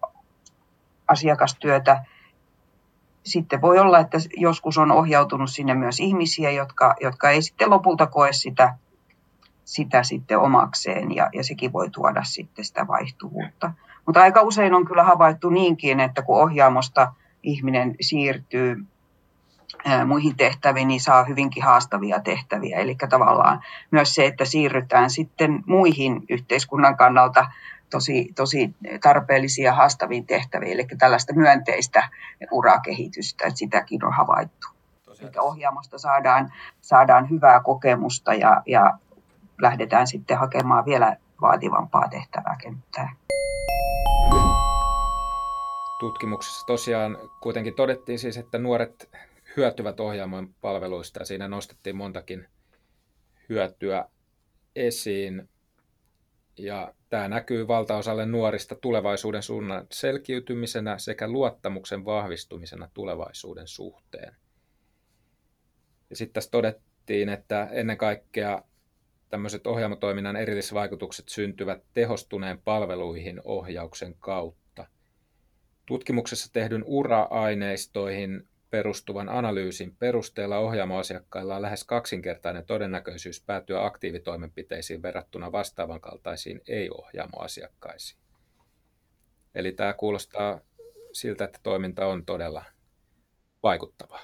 asiakastyötä. 1.08 2.04
Sitten 3.24 3.60
voi 3.60 3.78
olla, 3.78 3.98
että 3.98 4.18
joskus 4.36 4.78
on 4.78 4.92
ohjautunut 4.92 5.50
sinne 5.50 5.74
myös 5.74 6.00
ihmisiä, 6.00 6.50
jotka, 6.50 6.94
jotka 7.00 7.30
ei 7.30 7.42
sitten 7.42 7.70
lopulta 7.70 8.06
koe 8.06 8.32
sitä 8.32 8.74
sitä 9.68 10.02
sitten 10.02 10.38
omakseen 10.38 11.14
ja, 11.14 11.28
ja 11.32 11.44
sekin 11.44 11.72
voi 11.72 11.90
tuoda 11.90 12.24
sitten 12.24 12.64
sitä 12.64 12.86
vaihtuvuutta. 12.86 13.72
Mutta 14.06 14.20
aika 14.20 14.42
usein 14.42 14.74
on 14.74 14.84
kyllä 14.84 15.02
havaittu 15.02 15.50
niinkin, 15.50 16.00
että 16.00 16.22
kun 16.22 16.42
ohjaamosta 16.42 17.12
ihminen 17.42 17.94
siirtyy 18.00 18.76
muihin 20.06 20.36
tehtäviin, 20.36 20.88
niin 20.88 21.00
saa 21.00 21.24
hyvinkin 21.24 21.62
haastavia 21.62 22.20
tehtäviä. 22.20 22.78
Eli 22.78 22.96
tavallaan 23.10 23.60
myös 23.90 24.14
se, 24.14 24.26
että 24.26 24.44
siirrytään 24.44 25.10
sitten 25.10 25.62
muihin 25.66 26.22
yhteiskunnan 26.28 26.96
kannalta 26.96 27.46
tosi, 27.90 28.32
tosi 28.36 28.74
tarpeellisia 29.02 29.72
haastaviin 29.72 30.26
tehtäviin, 30.26 30.72
eli 30.72 30.86
tällaista 30.98 31.32
myönteistä 31.32 32.08
urakehitystä, 32.50 33.46
että 33.46 33.58
sitäkin 33.58 34.04
on 34.04 34.12
havaittu. 34.12 34.66
Eli 35.20 35.30
ohjaamosta 35.38 35.98
saadaan, 35.98 36.52
saadaan 36.80 37.30
hyvää 37.30 37.60
kokemusta 37.60 38.34
ja, 38.34 38.62
ja 38.66 38.98
lähdetään 39.62 40.06
sitten 40.06 40.38
hakemaan 40.38 40.84
vielä 40.84 41.16
vaativampaa 41.40 42.08
tehtävää 42.08 42.56
kenttää. 42.62 43.12
Tutkimuksessa 46.00 46.66
tosiaan 46.66 47.18
kuitenkin 47.40 47.74
todettiin 47.74 48.18
siis, 48.18 48.36
että 48.36 48.58
nuoret 48.58 49.10
hyötyvät 49.56 50.00
ohjaamon 50.00 50.54
palveluista 50.60 51.20
ja 51.20 51.24
siinä 51.26 51.48
nostettiin 51.48 51.96
montakin 51.96 52.48
hyötyä 53.48 54.04
esiin. 54.76 55.48
Ja 56.58 56.94
tämä 57.10 57.28
näkyy 57.28 57.68
valtaosalle 57.68 58.26
nuorista 58.26 58.74
tulevaisuuden 58.74 59.42
suunnan 59.42 59.86
selkiytymisenä 59.92 60.98
sekä 60.98 61.28
luottamuksen 61.28 62.04
vahvistumisena 62.04 62.88
tulevaisuuden 62.94 63.68
suhteen. 63.68 64.36
Ja 66.10 66.16
sitten 66.16 66.34
tässä 66.34 66.50
todettiin, 66.50 67.28
että 67.28 67.68
ennen 67.72 67.96
kaikkea 67.96 68.62
tämmöiset 69.30 69.66
ohjaamotoiminnan 69.66 70.36
erillisvaikutukset 70.36 71.28
syntyvät 71.28 71.82
tehostuneen 71.94 72.58
palveluihin 72.58 73.40
ohjauksen 73.44 74.14
kautta. 74.14 74.86
Tutkimuksessa 75.86 76.52
tehdyn 76.52 76.84
ura-aineistoihin 76.86 78.48
perustuvan 78.70 79.28
analyysin 79.28 79.96
perusteella 79.96 80.58
ohjaamoasiakkailla 80.58 81.56
on 81.56 81.62
lähes 81.62 81.84
kaksinkertainen 81.84 82.66
todennäköisyys 82.66 83.44
päätyä 83.44 83.84
aktiivitoimenpiteisiin 83.84 85.02
verrattuna 85.02 85.52
vastaavan 85.52 86.00
kaltaisiin 86.00 86.60
ei-ohjaamoasiakkaisiin. 86.68 88.20
Eli 89.54 89.72
tämä 89.72 89.92
kuulostaa 89.92 90.60
siltä, 91.12 91.44
että 91.44 91.60
toiminta 91.62 92.06
on 92.06 92.26
todella 92.26 92.64
vaikuttavaa. 93.62 94.20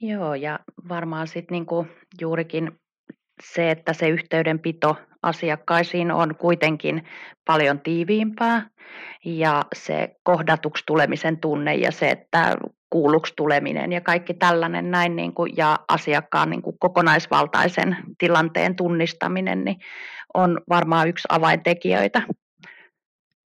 Joo, 0.00 0.34
ja 0.34 0.60
varmaan 0.88 1.28
sitten 1.28 1.54
niinku 1.54 1.86
juurikin 2.20 2.80
se, 3.44 3.70
että 3.70 3.92
se 3.92 4.08
yhteydenpito 4.08 4.96
asiakkaisiin 5.22 6.10
on 6.10 6.34
kuitenkin 6.34 7.08
paljon 7.46 7.80
tiiviimpää 7.80 8.70
ja 9.24 9.64
se 9.74 10.16
kohdatuksi 10.22 10.84
tulemisen 10.86 11.40
tunne 11.40 11.74
ja 11.74 11.92
se, 11.92 12.10
että 12.10 12.56
kuulluksi 12.92 13.32
tuleminen 13.36 13.92
ja 13.92 14.00
kaikki 14.00 14.34
tällainen 14.34 14.90
näin 14.90 15.16
niin 15.16 15.34
kuin, 15.34 15.52
ja 15.56 15.78
asiakkaan 15.88 16.50
niin 16.50 16.62
kuin 16.62 16.78
kokonaisvaltaisen 16.78 17.96
tilanteen 18.18 18.76
tunnistaminen 18.76 19.64
niin 19.64 19.76
on 20.34 20.60
varmaan 20.68 21.08
yksi 21.08 21.28
avaintekijöitä 21.28 22.22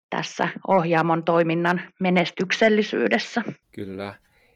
tässä 0.09 0.47
ohjaamon 0.67 1.23
toiminnan 1.23 1.81
menestyksellisyydessä. 1.99 3.41
Kyllä. 3.71 4.15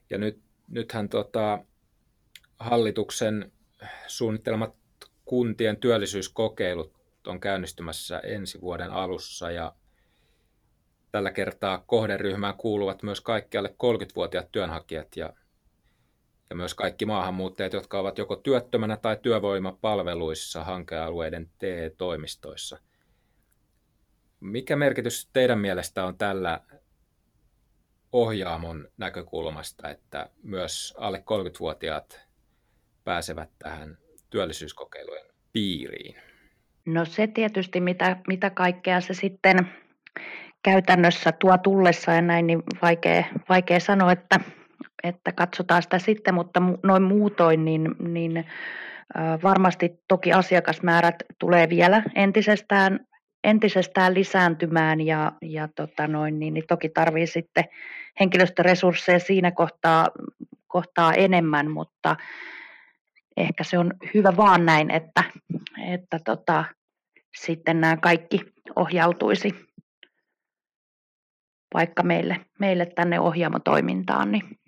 Ja 0.10 0.18
nyt, 0.18 0.40
nythän 0.68 1.10
tota, 1.10 1.60
hallituksen 2.60 3.52
suunnittelemat 4.08 4.76
kuntien 5.26 5.78
työllisyyskokeilut 5.78 6.94
on 7.28 7.40
käynnistymässä 7.40 8.20
ensi 8.20 8.62
vuoden 8.62 8.92
alussa 8.92 9.52
ja 9.52 9.76
tällä 11.14 11.32
kertaa 11.32 11.84
kohderyhmään 11.88 12.56
kuuluvat 12.58 13.04
myös 13.04 13.22
kaikki 13.22 13.58
alle 13.58 13.76
30-vuotiaat 13.84 14.52
työnhakijat 14.52 15.08
ja, 15.16 15.34
ja 16.50 16.56
myös 16.56 16.74
kaikki 16.74 17.06
maahanmuuttajat, 17.06 17.74
jotka 17.74 18.00
ovat 18.00 18.18
joko 18.18 18.36
työttömänä 18.36 18.98
tai 18.98 19.18
työvoimapalveluissa 19.22 20.64
hankealueiden 20.64 21.50
TE-toimistoissa. 21.60 22.80
Mikä 24.40 24.76
merkitys 24.76 25.30
teidän 25.34 25.60
mielestä 25.60 26.06
on 26.06 26.18
tällä 26.18 26.60
ohjaamon 28.12 28.88
näkökulmasta, 28.98 29.90
että 29.90 30.30
myös 30.44 30.94
alle 30.98 31.18
30-vuotiaat 31.18 32.20
pääsevät 33.04 33.50
tähän 33.60 33.98
työllisyyskokeilujen 34.30 35.26
piiriin? 35.52 36.16
No 36.86 37.06
se 37.06 37.28
tietysti, 37.28 37.80
mitä, 37.80 38.18
mitä 38.28 38.50
kaikkea 38.50 39.02
se 39.02 39.14
sitten 39.14 39.70
käytännössä 40.64 41.32
tuo 41.32 41.58
tullessa 41.58 42.12
ja 42.12 42.22
näin, 42.22 42.48
niin 42.48 42.64
vaikea, 42.82 43.24
vaikea 43.50 43.80
sanoa, 43.80 44.12
että, 44.12 44.40
että 45.04 45.32
katsotaan 45.32 45.84
sitä 45.84 46.00
sitten, 46.00 46.34
mutta 46.34 46.62
noin 46.84 47.04
muutoin, 47.04 47.66
niin, 47.66 47.96
niin 48.00 48.46
varmasti 49.44 49.92
toki 50.08 50.34
asiakasmäärät 50.34 51.16
tulee 51.40 51.70
vielä 51.70 52.04
entisestään, 52.16 53.00
entisestään 53.44 54.14
lisääntymään 54.14 55.02
ja, 55.02 55.32
ja 55.42 55.68
tota 55.76 56.08
noin, 56.08 56.40
niin, 56.40 56.54
niin 56.54 56.68
toki 56.68 56.90
tarvii 56.90 57.28
sitten 57.28 57.64
henkilöstöresursseja 58.20 59.20
siinä 59.20 59.52
kohtaa, 59.52 60.08
kohtaa 60.68 61.14
enemmän, 61.14 61.72
mutta 61.72 62.16
ehkä 63.38 63.64
se 63.64 63.78
on 63.78 63.94
hyvä 64.14 64.34
vaan 64.38 64.66
näin, 64.66 64.92
että, 64.92 65.24
että 65.92 66.20
tota, 66.26 66.66
sitten 67.38 67.82
nämä 67.82 67.98
kaikki 67.98 68.42
ohjautuisi 68.76 69.56
vaikka 71.74 72.04
meille, 72.04 72.46
meille 72.60 72.86
tänne 72.86 73.20
ohjaamotoimintaan, 73.20 74.32
niin 74.32 74.60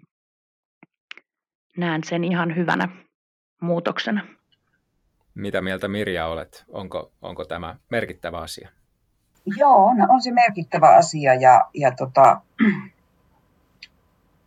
näen 1.78 2.04
sen 2.04 2.24
ihan 2.24 2.56
hyvänä 2.56 2.90
muutoksena. 3.62 4.22
Mitä 5.36 5.62
mieltä 5.62 5.88
Mirja 5.88 6.28
olet? 6.28 6.66
Onko, 6.70 7.12
onko 7.22 7.46
tämä 7.46 7.76
merkittävä 7.90 8.38
asia? 8.38 8.70
Joo, 9.58 9.94
no 9.94 10.06
on 10.10 10.22
se 10.22 10.32
merkittävä 10.32 10.96
asia 10.96 11.34
ja, 11.34 11.66
ja 11.74 11.92
tota, 11.92 12.42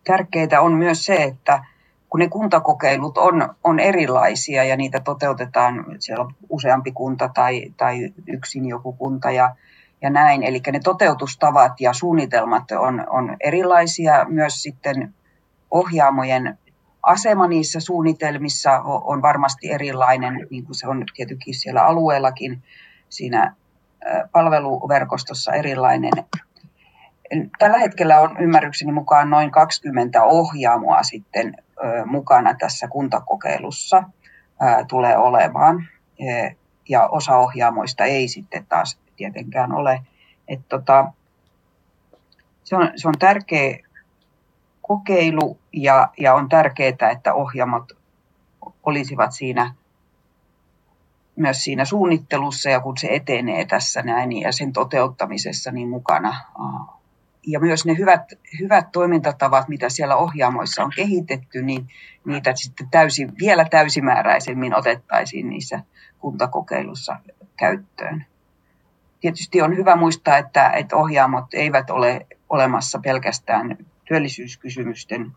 tärkeää 0.06 0.60
on 0.60 0.72
myös 0.72 1.04
se, 1.04 1.14
että 1.14 1.64
kun 2.10 2.20
ne 2.20 2.28
kuntakokeilut 2.28 3.18
on, 3.18 3.54
on 3.64 3.80
erilaisia 3.80 4.64
ja 4.64 4.76
niitä 4.76 5.00
toteutetaan, 5.00 5.84
siellä 5.98 6.24
on 6.24 6.34
useampi 6.48 6.92
kunta 6.92 7.30
tai, 7.34 7.72
tai 7.76 8.12
yksin 8.26 8.66
joku 8.66 8.92
kunta 8.92 9.30
ja, 9.30 9.54
ja 10.02 10.10
näin. 10.10 10.42
Eli 10.42 10.60
ne 10.72 10.80
toteutustavat 10.84 11.80
ja 11.80 11.92
suunnitelmat 11.92 12.70
on, 12.70 13.06
on 13.10 13.36
erilaisia. 13.40 14.26
Myös 14.28 14.62
sitten 14.62 15.14
ohjaamojen 15.70 16.58
asema 17.02 17.48
niissä 17.48 17.80
suunnitelmissa 17.80 18.80
on 18.84 19.22
varmasti 19.22 19.70
erilainen, 19.70 20.46
niin 20.50 20.64
kuin 20.64 20.74
se 20.74 20.88
on 20.88 21.04
tietenkin 21.16 21.54
siellä 21.54 21.84
alueellakin 21.84 22.62
siinä 23.08 23.54
palveluverkostossa 24.32 25.52
erilainen. 25.52 26.12
Tällä 27.58 27.78
hetkellä 27.78 28.20
on 28.20 28.36
ymmärrykseni 28.40 28.92
mukaan 28.92 29.30
noin 29.30 29.50
20 29.50 30.22
ohjaamoa 30.24 31.02
sitten 31.02 31.56
mukana 32.06 32.54
tässä 32.54 32.88
kuntakokeilussa 32.88 34.02
tulee 34.88 35.16
olemaan. 35.16 35.88
Ja 36.88 37.08
osa 37.08 37.36
ohjaamoista 37.36 38.04
ei 38.04 38.28
sitten 38.28 38.66
taas 38.68 38.98
tietenkään 39.18 39.72
ole. 39.72 40.00
Et 40.48 40.60
tota, 40.68 41.12
se, 42.64 42.76
on, 42.76 42.90
se 42.96 43.08
on 43.08 43.14
tärkeä 43.18 43.78
kokeilu 44.82 45.58
ja, 45.72 46.08
ja 46.18 46.34
on 46.34 46.48
tärkeää, 46.48 47.10
että 47.12 47.34
ohjaamot 47.34 47.92
olisivat 48.82 49.32
siinä 49.32 49.74
myös 51.36 51.64
siinä 51.64 51.84
suunnittelussa 51.84 52.70
ja 52.70 52.80
kun 52.80 52.98
se 52.98 53.08
etenee 53.10 53.64
tässä 53.64 54.02
näin 54.02 54.32
ja 54.32 54.52
sen 54.52 54.72
toteuttamisessa 54.72 55.70
niin 55.70 55.88
mukana. 55.88 56.34
Ja 57.46 57.60
myös 57.60 57.86
ne 57.86 57.98
hyvät, 57.98 58.22
hyvät 58.60 58.92
toimintatavat, 58.92 59.68
mitä 59.68 59.88
siellä 59.88 60.16
ohjaamoissa 60.16 60.84
on 60.84 60.92
kehitetty, 60.96 61.62
niin 61.62 61.88
niitä 62.24 62.52
sitten 62.54 62.88
täysin, 62.90 63.32
vielä 63.38 63.64
täysimääräisemmin 63.64 64.74
otettaisiin 64.74 65.48
niissä 65.48 65.80
kuntakokeilussa 66.18 67.16
käyttöön. 67.56 68.26
Tietysti 69.20 69.62
on 69.62 69.76
hyvä 69.76 69.96
muistaa, 69.96 70.38
että, 70.38 70.70
että 70.70 70.96
ohjaamot 70.96 71.54
eivät 71.54 71.90
ole 71.90 72.26
olemassa 72.48 72.98
pelkästään 72.98 73.76
työllisyyskysymysten 74.04 75.32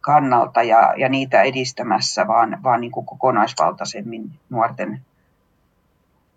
kannalta 0.00 0.62
ja, 0.62 0.94
ja 0.96 1.08
niitä 1.08 1.42
edistämässä, 1.42 2.26
vaan, 2.26 2.62
vaan 2.62 2.80
niin 2.80 2.92
kuin 2.92 3.06
kokonaisvaltaisemmin 3.06 4.30
nuorten 4.50 5.04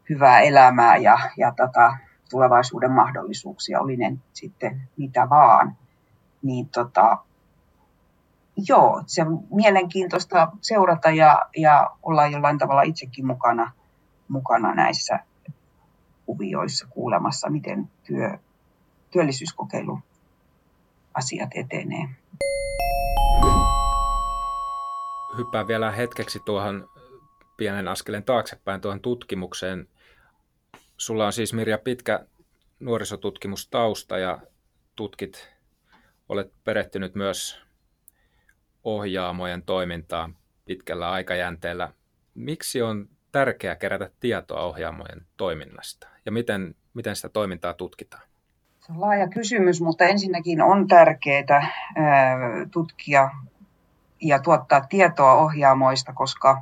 hyvää 0.09 0.39
elämää 0.39 0.97
ja, 0.97 1.19
ja 1.37 1.53
tota, 1.57 1.97
tulevaisuuden 2.29 2.91
mahdollisuuksia, 2.91 3.81
oli 3.81 3.97
ne 3.97 4.17
sitten 4.33 4.81
mitä 4.97 5.29
vaan. 5.29 5.77
Niin 6.41 6.69
tota, 6.69 7.17
joo, 8.67 9.03
se 9.05 9.21
on 9.21 9.39
mielenkiintoista 9.51 10.51
seurata 10.61 11.11
ja, 11.11 11.41
ja 11.57 11.91
olla 12.03 12.27
jollain 12.27 12.57
tavalla 12.57 12.81
itsekin 12.81 13.27
mukana, 13.27 13.71
mukana 14.27 14.75
näissä 14.75 15.19
kuvioissa 16.31 16.87
kuulemassa, 16.89 17.49
miten 17.49 17.89
työ, 18.03 18.37
työllisyyskokeilu 19.11 19.99
asiat 21.13 21.49
etenee. 21.55 22.09
Hyppään 25.37 25.67
vielä 25.67 25.91
hetkeksi 25.91 26.39
tuohon 26.45 26.89
pienen 27.57 27.87
askeleen 27.87 28.23
taaksepäin 28.23 28.81
tuohon 28.81 28.99
tutkimukseen. 28.99 29.87
Sulla 30.97 31.25
on 31.25 31.33
siis 31.33 31.53
Mirja 31.53 31.77
pitkä 31.77 32.25
nuorisotutkimustausta 32.79 34.17
ja 34.17 34.39
tutkit, 34.95 35.49
olet 36.29 36.53
perehtynyt 36.63 37.15
myös 37.15 37.61
ohjaamojen 38.83 39.63
toimintaan 39.63 40.35
pitkällä 40.65 41.11
aikajänteellä. 41.11 41.93
Miksi 42.33 42.81
on 42.81 43.09
tärkeää 43.31 43.75
kerätä 43.75 44.09
tietoa 44.19 44.61
ohjaamojen 44.61 45.25
toiminnasta 45.37 46.10
ja 46.25 46.31
miten, 46.31 46.75
miten 46.93 47.15
sitä 47.15 47.29
toimintaa 47.29 47.73
tutkitaan? 47.73 48.23
Se 48.79 48.91
on 48.91 49.01
laaja 49.01 49.27
kysymys, 49.27 49.81
mutta 49.81 50.03
ensinnäkin 50.03 50.61
on 50.61 50.87
tärkeää 50.87 51.71
tutkia 52.71 53.29
ja 54.21 54.39
tuottaa 54.39 54.81
tietoa 54.81 55.33
ohjaamoista, 55.33 56.13
koska 56.13 56.61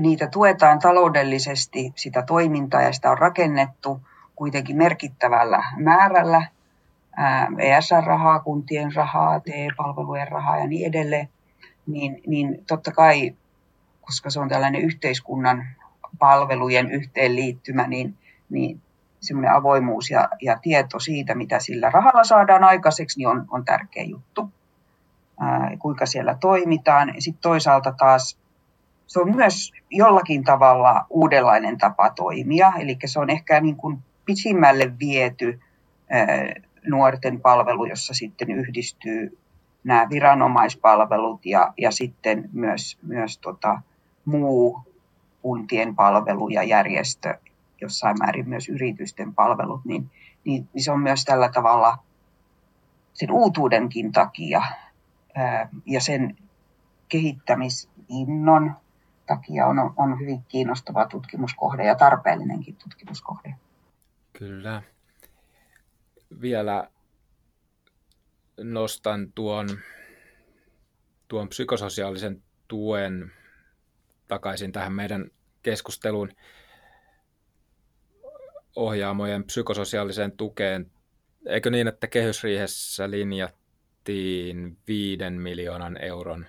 niitä 0.00 0.26
tuetaan 0.26 0.78
taloudellisesti, 0.78 1.92
sitä 1.96 2.22
toimintaa 2.22 2.82
ja 2.82 2.92
sitä 2.92 3.10
on 3.10 3.18
rakennettu 3.18 4.00
kuitenkin 4.36 4.76
merkittävällä 4.76 5.62
määrällä 5.76 6.46
ESR-rahaa, 7.58 8.40
kuntien 8.40 8.94
rahaa, 8.94 9.40
TE-palvelujen 9.40 10.28
rahaa 10.28 10.58
ja 10.58 10.66
niin 10.66 10.86
edelleen, 10.88 11.28
niin, 11.86 12.20
niin 12.26 12.64
totta 12.66 12.92
kai, 12.92 13.34
koska 14.04 14.30
se 14.30 14.40
on 14.40 14.48
tällainen 14.48 14.80
yhteiskunnan 14.80 15.66
palvelujen 16.18 16.90
yhteenliittymä, 16.90 17.86
niin, 17.86 18.18
niin 18.50 18.80
semmoinen 19.20 19.52
avoimuus 19.52 20.10
ja, 20.10 20.28
ja 20.42 20.58
tieto 20.62 20.98
siitä, 20.98 21.34
mitä 21.34 21.58
sillä 21.58 21.90
rahalla 21.90 22.24
saadaan 22.24 22.64
aikaiseksi, 22.64 23.18
niin 23.18 23.28
on, 23.28 23.46
on 23.50 23.64
tärkeä 23.64 24.02
juttu. 24.02 24.50
Ää, 25.40 25.76
kuinka 25.78 26.06
siellä 26.06 26.36
toimitaan. 26.40 27.14
Sitten 27.18 27.42
toisaalta 27.42 27.94
taas 27.98 28.38
se 29.06 29.20
on 29.20 29.36
myös 29.36 29.72
jollakin 29.90 30.44
tavalla 30.44 31.06
uudenlainen 31.10 31.78
tapa 31.78 32.10
toimia, 32.10 32.72
eli 32.78 32.96
se 33.04 33.18
on 33.18 33.30
ehkä 33.30 33.60
niin 33.60 33.76
kuin 33.76 33.98
pisimmälle 34.24 34.98
viety 34.98 35.60
ää, 36.10 36.26
nuorten 36.86 37.40
palvelu, 37.40 37.84
jossa 37.84 38.14
sitten 38.14 38.50
yhdistyy 38.50 39.38
nämä 39.84 40.06
viranomaispalvelut 40.10 41.46
ja, 41.46 41.72
ja 41.78 41.90
sitten 41.90 42.48
myös, 42.52 42.98
myös 43.02 43.38
tota, 43.38 43.80
muu 44.24 44.82
kuntien 45.42 45.96
palvelu 45.96 46.48
ja 46.48 46.62
järjestö, 46.62 47.38
jossain 47.80 48.18
määrin 48.18 48.48
myös 48.48 48.68
yritysten 48.68 49.34
palvelut, 49.34 49.84
niin, 49.84 50.10
niin, 50.44 50.68
niin 50.72 50.84
se 50.84 50.92
on 50.92 51.00
myös 51.00 51.24
tällä 51.24 51.48
tavalla 51.48 51.98
sen 53.12 53.30
uutuudenkin 53.30 54.12
takia 54.12 54.62
ää, 55.34 55.68
ja 55.86 56.00
sen 56.00 56.36
kehittämisinnon 57.08 58.76
takia 59.26 59.66
on, 59.66 59.94
on 59.96 60.20
hyvin 60.20 60.44
kiinnostava 60.48 61.06
tutkimuskohde 61.06 61.84
ja 61.84 61.94
tarpeellinenkin 61.94 62.76
tutkimuskohde. 62.76 63.54
Kyllä. 64.32 64.82
Vielä 66.40 66.88
nostan 68.62 69.32
tuon, 69.34 69.68
tuon 71.28 71.48
psykososiaalisen 71.48 72.42
tuen 72.68 73.32
takaisin 74.28 74.72
tähän 74.72 74.92
meidän 74.92 75.30
keskusteluun 75.62 76.32
ohjaamojen 78.76 79.44
psykososiaaliseen 79.44 80.32
tukeen. 80.32 80.90
Eikö 81.46 81.70
niin, 81.70 81.88
että 81.88 82.06
kehysriihessä 82.06 83.10
linjattiin 83.10 84.78
viiden 84.88 85.32
miljoonan 85.32 86.04
euron 86.04 86.46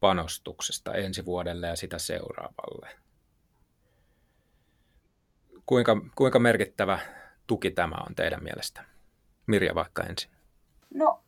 panostuksesta 0.00 0.94
ensi 0.94 1.24
vuodelle 1.24 1.66
ja 1.66 1.76
sitä 1.76 1.98
seuraavalle? 1.98 2.88
Kuinka, 5.66 5.96
kuinka 6.14 6.38
merkittävä 6.38 6.98
tuki 7.46 7.70
tämä 7.70 7.96
on 8.08 8.14
teidän 8.14 8.44
mielestä? 8.44 8.84
Mirja 9.46 9.74
vaikka 9.74 10.02
ensin. 10.02 10.30
No 10.94 11.23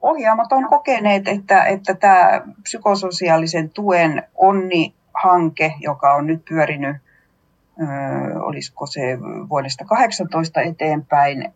ohjaamot 0.00 0.52
on 0.52 0.68
kokeneet, 0.68 1.28
että, 1.28 1.64
että 1.64 1.94
tämä 1.94 2.42
psykososiaalisen 2.62 3.70
tuen 3.70 4.22
onni-hanke, 4.34 5.74
joka 5.80 6.14
on 6.14 6.26
nyt 6.26 6.44
pyörinyt, 6.48 6.96
olisiko 8.40 8.86
se 8.86 9.18
vuodesta 9.48 9.84
18 9.84 10.60
eteenpäin, 10.60 11.52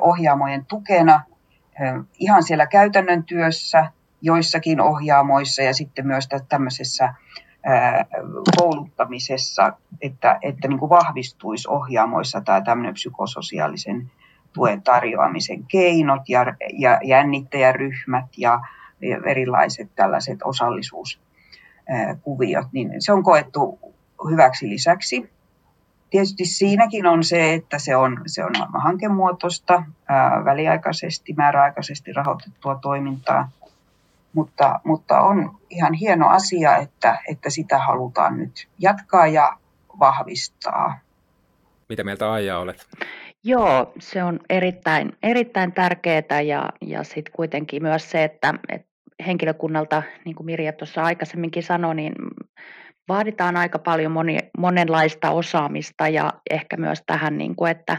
ohjaamojen 0.00 0.66
tukena 0.66 1.22
ihan 2.18 2.42
siellä 2.42 2.66
käytännön 2.66 3.24
työssä, 3.24 3.86
joissakin 4.22 4.80
ohjaamoissa 4.80 5.62
ja 5.62 5.74
sitten 5.74 6.06
myös 6.06 6.28
tämmöisessä 6.48 7.14
kouluttamisessa, 8.56 9.72
että, 10.00 10.38
että 10.42 10.68
niin 10.68 10.78
kuin 10.78 10.90
vahvistuisi 10.90 11.68
ohjaamoissa 11.68 12.40
tämä 12.40 12.60
tämmöinen 12.60 12.94
psykososiaalisen 12.94 14.10
tuen 14.52 14.82
tarjoamisen 14.82 15.66
keinot 15.66 16.28
ja, 16.28 16.46
ja 16.72 17.00
jännittäjäryhmät 17.04 18.26
ja 18.36 18.60
erilaiset 19.26 19.88
tällaiset 19.94 20.38
osallisuuskuviot, 20.44 22.66
niin 22.72 22.92
se 22.98 23.12
on 23.12 23.22
koettu 23.22 23.78
hyväksi 24.30 24.68
lisäksi. 24.68 25.30
Tietysti 26.10 26.44
siinäkin 26.44 27.06
on 27.06 27.24
se, 27.24 27.54
että 27.54 27.78
se 27.78 27.96
on, 27.96 28.20
se 28.26 28.44
on 28.44 28.52
hankemuotoista, 28.74 29.82
ää, 30.08 30.44
väliaikaisesti, 30.44 31.32
määräaikaisesti 31.32 32.12
rahoitettua 32.12 32.78
toimintaa, 32.82 33.50
mutta, 34.32 34.80
mutta 34.84 35.20
on 35.20 35.58
ihan 35.70 35.92
hieno 35.92 36.28
asia, 36.28 36.76
että, 36.76 37.18
että 37.28 37.50
sitä 37.50 37.78
halutaan 37.78 38.38
nyt 38.38 38.68
jatkaa 38.78 39.26
ja 39.26 39.56
vahvistaa. 39.98 40.98
Mitä 41.88 42.04
mieltä 42.04 42.32
Aija 42.32 42.58
olet? 42.58 42.86
Joo, 43.44 43.92
se 44.00 44.22
on 44.22 44.40
erittäin, 44.50 45.12
erittäin 45.22 45.72
tärkeää 45.72 46.40
ja, 46.46 46.68
ja 46.80 47.04
sitten 47.04 47.32
kuitenkin 47.36 47.82
myös 47.82 48.10
se, 48.10 48.24
että, 48.24 48.54
että 48.68 48.88
henkilökunnalta, 49.26 50.02
niin 50.24 50.34
kuin 50.34 50.46
Mirja 50.46 50.72
tuossa 50.72 51.02
aikaisemminkin 51.02 51.62
sanoi, 51.62 51.94
niin 51.94 52.12
vaaditaan 53.08 53.56
aika 53.56 53.78
paljon 53.78 54.12
moni, 54.12 54.38
monenlaista 54.58 55.30
osaamista 55.30 56.08
ja 56.08 56.32
ehkä 56.50 56.76
myös 56.76 57.02
tähän, 57.06 57.38
niin 57.38 57.56
kuin, 57.56 57.70
että, 57.70 57.96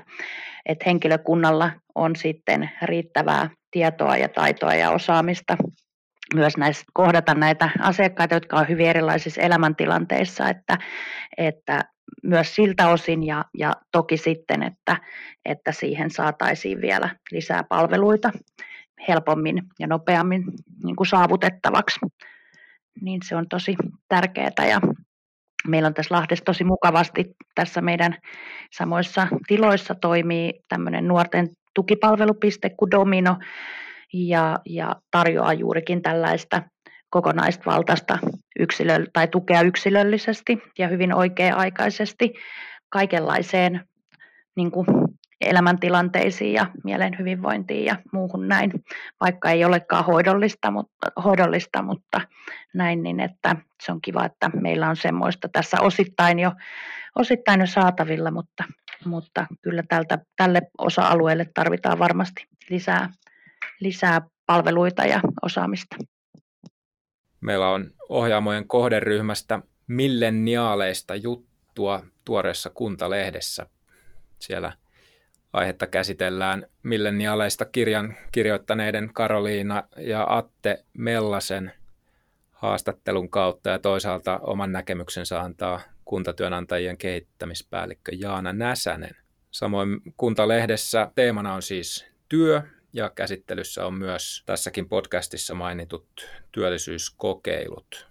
että 0.66 0.84
henkilökunnalla 0.86 1.72
on 1.96 2.16
sitten 2.16 2.70
riittävää 2.82 3.50
tietoa 3.72 4.18
ja 4.18 4.30
taitoa 4.30 4.74
ja 4.74 4.92
osaamista 4.92 5.58
myös 6.34 6.58
näistä, 6.58 6.84
kohdata 6.94 7.34
näitä 7.34 7.70
asiakkaita, 7.80 8.36
jotka 8.36 8.58
ovat 8.58 8.70
hyvin 8.70 8.88
erilaisissa 8.88 9.42
elämäntilanteissa, 9.42 10.50
että, 10.50 10.78
että 11.38 11.86
myös 12.24 12.56
siltä 12.56 12.90
osin 12.90 13.24
ja, 13.24 13.46
ja 13.58 13.74
toki 13.92 14.18
sitten, 14.18 14.64
että, 14.64 14.98
että 15.46 15.72
siihen 15.72 16.12
saataisiin 16.12 16.82
vielä 16.82 17.10
lisää 17.32 17.64
palveluita 17.64 18.32
helpommin 19.08 19.64
ja 19.80 19.88
nopeammin 19.88 20.44
niin 20.84 20.96
kuin 20.96 21.08
saavutettavaksi. 21.08 22.00
Niin 23.02 23.20
se 23.26 23.36
on 23.36 23.48
tosi 23.50 23.76
tärkeää 24.08 24.68
ja 24.70 24.82
meillä 25.68 25.88
on 25.88 25.94
tässä 25.94 26.16
Lahdessa 26.16 26.46
tosi 26.46 26.64
mukavasti 26.64 27.36
tässä 27.56 27.82
meidän 27.82 28.18
samoissa 28.74 29.28
tiloissa 29.48 29.96
toimii 29.96 30.54
tämmöinen 30.70 31.08
nuorten 31.08 31.50
tukipalvelupiste 31.74 32.70
kuin 32.70 32.92
Domino 32.92 33.38
ja, 34.14 34.60
ja 34.66 34.96
tarjoaa 35.12 35.54
juurikin 35.54 36.02
tällaista 36.02 36.64
kokonaisvaltaista 37.10 38.20
yksilö, 38.60 39.06
tai 39.14 39.28
tukea 39.28 39.62
yksilöllisesti 39.62 40.58
ja 40.80 40.88
hyvin 40.88 41.14
oikea-aikaisesti 41.14 42.34
kaikenlaiseen 42.90 43.82
niin 44.56 44.72
kuin 44.72 44.86
elämäntilanteisiin 45.42 46.54
ja 46.54 46.66
mielen 46.84 47.16
hyvinvointiin 47.20 47.86
ja 47.86 47.96
muuhun 48.14 48.48
näin, 48.48 48.72
vaikka 49.22 49.50
ei 49.50 49.66
olekaan 49.66 50.06
hoidollista, 50.06 50.72
mutta, 50.72 51.22
hoidollista, 51.24 51.82
mutta 51.82 52.22
näin, 52.74 53.04
niin 53.04 53.20
että 53.20 53.56
se 53.84 53.92
on 53.92 54.02
kiva, 54.02 54.26
että 54.26 54.50
meillä 54.62 54.90
on 54.90 54.96
semmoista 54.96 55.50
tässä 55.52 55.78
osittain 55.82 56.40
jo, 56.40 56.52
osittain 57.16 57.60
jo 57.60 57.68
saatavilla, 57.68 58.32
mutta, 58.32 58.64
mutta 59.06 59.48
kyllä 59.62 59.84
tältä, 59.90 60.18
tälle 60.36 60.62
osa-alueelle 60.78 61.46
tarvitaan 61.54 62.00
varmasti 62.00 62.48
lisää, 62.70 63.10
lisää 63.84 64.22
palveluita 64.46 65.06
ja 65.06 65.22
osaamista. 65.42 65.96
Meillä 67.42 67.70
on 67.70 67.92
ohjaamojen 68.10 68.68
kohderyhmästä 68.68 69.60
milleniaaleista 69.88 71.16
juttua 71.16 72.04
tuoreessa 72.26 72.70
kuntalehdessä. 72.70 73.68
Siellä 74.40 74.72
aihetta 75.54 75.88
käsitellään 75.88 76.68
milleniaaleista 76.84 77.66
kirjan 77.66 78.16
kirjoittaneiden 78.32 79.14
Karoliina 79.14 79.84
ja 79.98 80.26
Atte 80.30 80.86
Mellasen 80.94 81.72
haastattelun 82.52 83.30
kautta 83.30 83.70
ja 83.70 83.80
toisaalta 83.80 84.40
oman 84.40 84.72
näkemyksensä 84.72 85.42
antaa 85.42 85.82
kuntatyönantajien 86.06 86.98
kehittämispäällikkö 86.98 88.12
Jaana 88.16 88.54
Näsänen. 88.54 89.16
Samoin 89.52 90.02
Kuntalehdessä 90.18 91.12
teemana 91.16 91.54
on 91.54 91.62
siis 91.62 92.06
työ 92.30 92.62
ja 92.94 93.10
käsittelyssä 93.10 93.86
on 93.86 93.94
myös 93.94 94.44
tässäkin 94.46 94.90
podcastissa 94.90 95.54
mainitut 95.54 96.30
työllisyyskokeilut. 96.52 98.08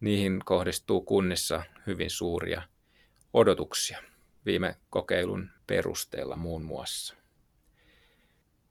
Niihin 0.00 0.40
kohdistuu 0.44 1.00
kunnissa 1.00 1.62
hyvin 1.86 2.10
suuria 2.10 2.62
odotuksia 3.32 4.02
viime 4.46 4.76
kokeilun 4.90 5.50
perusteella 5.66 6.36
muun 6.36 6.62
muassa. 6.62 7.14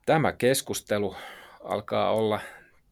Tämä 0.06 0.32
keskustelu 0.32 1.16
alkaa 1.64 2.12
olla 2.12 2.40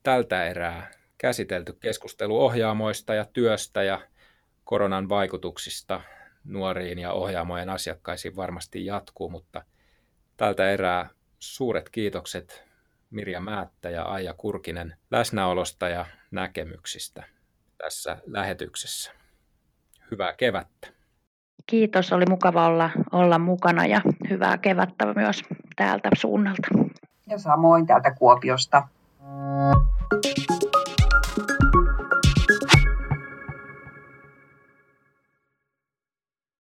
tältä 0.03 0.45
erää 0.45 0.91
käsitelty 1.17 1.73
keskustelu 1.73 2.43
ohjaamoista 2.43 3.13
ja 3.13 3.25
työstä 3.25 3.83
ja 3.83 4.01
koronan 4.63 5.09
vaikutuksista 5.09 6.01
nuoriin 6.43 6.99
ja 6.99 7.11
ohjaamojen 7.11 7.69
asiakkaisiin 7.69 8.35
varmasti 8.35 8.85
jatkuu, 8.85 9.29
mutta 9.29 9.65
tältä 10.37 10.69
erää 10.69 11.09
suuret 11.39 11.89
kiitokset 11.89 12.63
Mirja 13.09 13.39
Määttä 13.39 13.89
ja 13.89 14.03
Aija 14.03 14.33
Kurkinen 14.33 14.95
läsnäolosta 15.11 15.89
ja 15.89 16.05
näkemyksistä 16.31 17.23
tässä 17.77 18.17
lähetyksessä. 18.25 19.11
Hyvää 20.11 20.33
kevättä. 20.33 20.87
Kiitos, 21.65 22.13
oli 22.13 22.25
mukava 22.29 22.65
olla, 22.65 22.89
olla 23.11 23.39
mukana 23.39 23.85
ja 23.85 24.01
hyvää 24.29 24.57
kevättä 24.57 25.13
myös 25.13 25.41
täältä 25.75 26.09
suunnalta. 26.17 26.67
Ja 27.27 27.37
samoin 27.37 27.87
täältä 27.87 28.11
Kuopiosta. 28.11 28.87
Thank 30.09 30.63
you 30.63 30.88